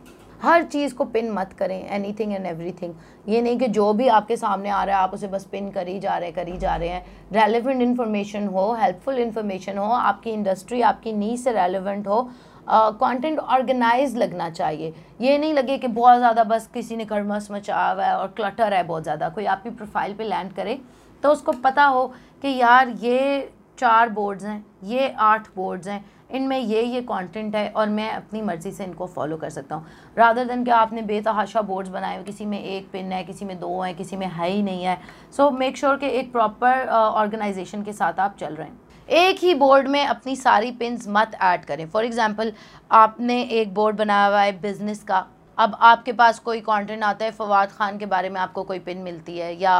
हर 0.42 0.62
चीज़ 0.64 0.94
को 0.94 1.04
पिन 1.06 1.30
मत 1.32 1.52
करें 1.58 1.88
any 1.88 2.12
thing 2.12 2.32
and 2.32 2.46
every 2.46 2.72
thing 2.72 2.94
ये 3.28 3.40
नहीं 3.42 3.58
कि 3.58 3.68
जो 3.68 3.92
भी 3.92 4.08
आपके 4.10 4.36
सामने 4.36 4.68
आ 4.70 4.82
रहा 4.84 4.96
है 4.96 5.02
आप 5.02 5.14
उसे 5.14 5.28
बस 5.28 5.44
पिन 5.52 5.70
कर 5.70 5.88
ही 5.88 5.98
जा 6.00 6.16
रहे 6.16 6.32
कर 6.32 6.48
ही 6.48 6.56
जा 6.58 6.74
रहे 6.76 6.88
हैं। 6.88 7.04
रेलिवेंट 7.32 7.82
इन्फॉर्मेशन 7.82 8.46
हो 8.48 8.72
हेल्पफुल 8.80 9.18
इन्फॉर्मेशन 9.18 9.78
हो 9.78 9.90
आपकी 9.92 10.30
इंडस्ट्री 10.30 10.80
आपकी 10.82 11.12
नी 11.14 11.36
से 11.36 11.52
रेलिवेंट 11.52 12.06
हो 12.08 12.22
कंटेंट 12.68 13.38
uh, 13.38 13.44
ऑर्गेनाइज 13.44 14.16
लगना 14.16 14.48
चाहिए। 14.50 14.92
ये 15.20 15.36
नहीं 15.38 15.52
लगे 15.54 15.76
कि 15.78 15.86
बहुत 15.88 16.18
ज़्यादा 16.18 16.44
बस 16.44 16.66
किसी 16.74 16.96
ने 16.96 17.04
कर्मस 17.04 17.48
मचा 17.50 17.76
हुआ 17.82 18.04
है 18.04 18.16
और 18.16 18.32
क्लटर 18.36 18.74
है 18.74 18.82
बहुत 18.84 19.02
ज़्यादा। 19.02 19.28
कोई 19.28 19.44
आपकी 19.46 19.70
प्रोफ़ाइल 19.70 20.14
पे 20.14 20.24
लैंड 20.24 20.52
करे 20.52 20.78
तो 21.22 21.32
उसको 21.32 21.52
पता 21.54 21.84
हो 21.84 22.06
कि 22.42 22.56
यार 22.56 22.88
ये 23.00 23.52
चार 23.78 24.08
बोर्ड्स 24.08 24.44
हैं 24.44 24.64
ये 24.84 25.08
आठ 25.20 25.46
बोर्ड्स 25.56 25.88
हैं 25.88 26.04
इनमें 26.30 26.58
ये 26.58 26.82
ये 26.82 27.00
कंटेंट 27.02 27.56
है 27.56 27.68
और 27.70 27.88
मैं 27.88 28.10
अपनी 28.10 28.42
मर्ज़ी 28.42 28.70
से 28.72 28.84
इनको 28.84 29.06
फॉलो 29.06 29.36
कर 29.36 29.50
सकता 29.50 29.74
हूँ। 29.74 29.86
रादर 30.16 30.44
देन 30.44 30.64
कि 30.64 30.70
आपने 30.70 31.02
बेतहाशा 31.02 31.60
बोर्ड्स 31.62 31.90
बनाए 31.90 32.14
हुए, 32.16 32.24
किसी 32.24 32.46
में 32.46 32.62
एक 32.62 32.90
पिन 32.92 33.12
है, 33.12 33.22
किसी 33.24 33.44
में 33.44 33.58
दो 33.60 33.80
है, 33.80 33.92
किसी 33.94 34.16
में 34.16 34.26
है 34.26 34.48
ही 34.50 34.62
नहीं 34.62 34.84
है। 34.84 34.98
सो 35.36 35.50
मेक 35.50 35.76
श्योर 35.76 35.96
कि 35.96 36.10
एक 36.10 36.32
प्रॉपर 36.32 36.86
ऑर्गेनाइजेशन 36.88 37.82
के 37.82 37.92
साथ 37.92 38.20
आप 38.20 38.36
चल 38.40 38.54
रहे 38.54 38.66
हैं। 38.66 38.80
एक 39.08 39.38
ही 39.38 39.54
बोर्ड 39.54 39.88
में 39.88 40.04
अपनी 40.04 40.34
सारी 40.36 40.70
पिंस 40.72 41.06
मत 41.08 41.38
ऐड 41.42 41.64
करें। 41.64 41.86
फॉर 41.86 42.04
एग्ज़ाम्पल 42.04 42.52
आपने 42.90 43.40
एक 43.42 43.74
बोर्ड 43.74 43.96
बनाया 43.96 44.26
हुआ 44.26 44.40
है 44.40 44.60
बिज़नेस 44.60 45.02
का। 45.02 45.26
अब 45.58 45.76
आपके 45.80 46.12
पास 46.12 46.38
कोई 46.38 46.60
कंटेंट 46.60 47.02
आता 47.04 47.24
है, 47.24 47.30
फवाद 47.30 47.68
ख़ान 47.68 47.98
के 47.98 48.06
बारे 48.06 48.28
में 48.28 48.40
आपको 48.40 48.62
कोई 48.64 48.78
पिन 48.78 48.98
मिलती 48.98 49.38
है 49.38 49.54
या 49.60 49.76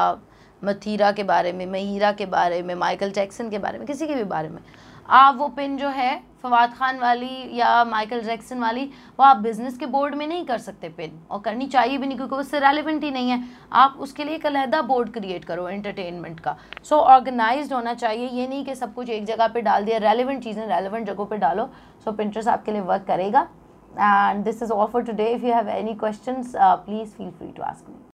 मथीरा 0.63 1.11
के 1.13 1.23
बारे 1.23 1.53
में, 1.53 1.67
महीरा 1.67 2.13
के 2.13 2.27
बारे 2.27 2.63
में 2.63 2.75
माइकल 2.75 3.11
जैक्सन 3.11 3.51
के 3.51 3.59
बारे 3.59 3.79
में, 3.79 3.87
किसी 3.87 4.07
के 4.07 4.15
भी 4.15 4.25
बारे 4.27 4.49
में। 4.49 4.61
आप 5.09 5.37
वो 5.37 5.49
पिन 5.49 5.77
जो 5.77 5.89
है 5.89 6.23
फवाद 6.47 6.75
खान 6.75 6.99
वाली 6.99 7.59
या 7.59 7.85
माइकल 7.85 8.21
जैक्सन 8.23 8.61
वाली 8.61 8.85
वो 9.19 9.25
आप 9.25 9.37
बिज़नेस 9.43 9.79
के 9.79 9.87
बोर्ड 9.89 10.15
में 10.15 10.27
नहीं 10.27 10.45
कर 10.47 10.59
सकते 10.61 10.89
पिन 10.91 11.19
और 11.31 11.41
करनी 11.41 11.67
चाहिए 11.69 11.99
भी 11.99 12.07
नहीं 12.07 12.17
क्योंकि 12.17 12.37
उससे 12.37 12.59
रेलिवेंट 12.61 13.05
ही 13.05 13.11
नहीं 13.11 13.31
है। 13.31 13.43
आप 13.75 13.97
उसके 14.01 14.25
लिए 14.25 14.35
एक 14.35 14.47
अलहदा 14.47 14.83
बोर्ड 14.85 15.13
क्रिएट 15.13 15.45
करो 15.45 15.69
एंटरटेनमेंट 15.69 16.41
का। 16.41 16.57
सो 16.83 16.95
so, 16.95 17.03
ऑर्गेनाइज 17.03 17.73
होना 17.73 17.95
चाहिए 17.95 18.29
ये 18.31 18.47
नहीं 18.49 18.65
कि 18.65 18.75
सब 18.75 18.95
कुछ 18.95 19.11
एक 19.11 19.25
जगह 19.27 19.49
पर 19.49 19.61
डाल 19.63 19.85
दिया 19.85 19.99
रेलिवेंट 20.01 20.43
चीज़ें 20.45 20.67
रेलिवेंट 20.67 21.07
जगहों 21.07 21.27
पर 21.27 21.37
डालो 21.39 21.67
सो 22.05 22.11
so, 22.11 22.17
पिंट्रेस्ट 22.17 22.49
आपके 22.49 22.73
लिए 22.73 22.81
वर्क 22.83 23.05
करेगा। 23.09 23.47
And 23.93 24.45
this 24.45 24.63
is 24.63 24.73
all 24.73 24.87
for 24.87 25.03
today 25.05 25.29
if 25.29 25.45
you 25.47 25.55
have 25.55 25.69
any 25.71 25.95
question 25.97 26.43
please 26.57 27.09
feel 27.11 27.31
free 27.31 27.49
to 27.49 27.63
ask 27.63 27.89
me 27.89 28.05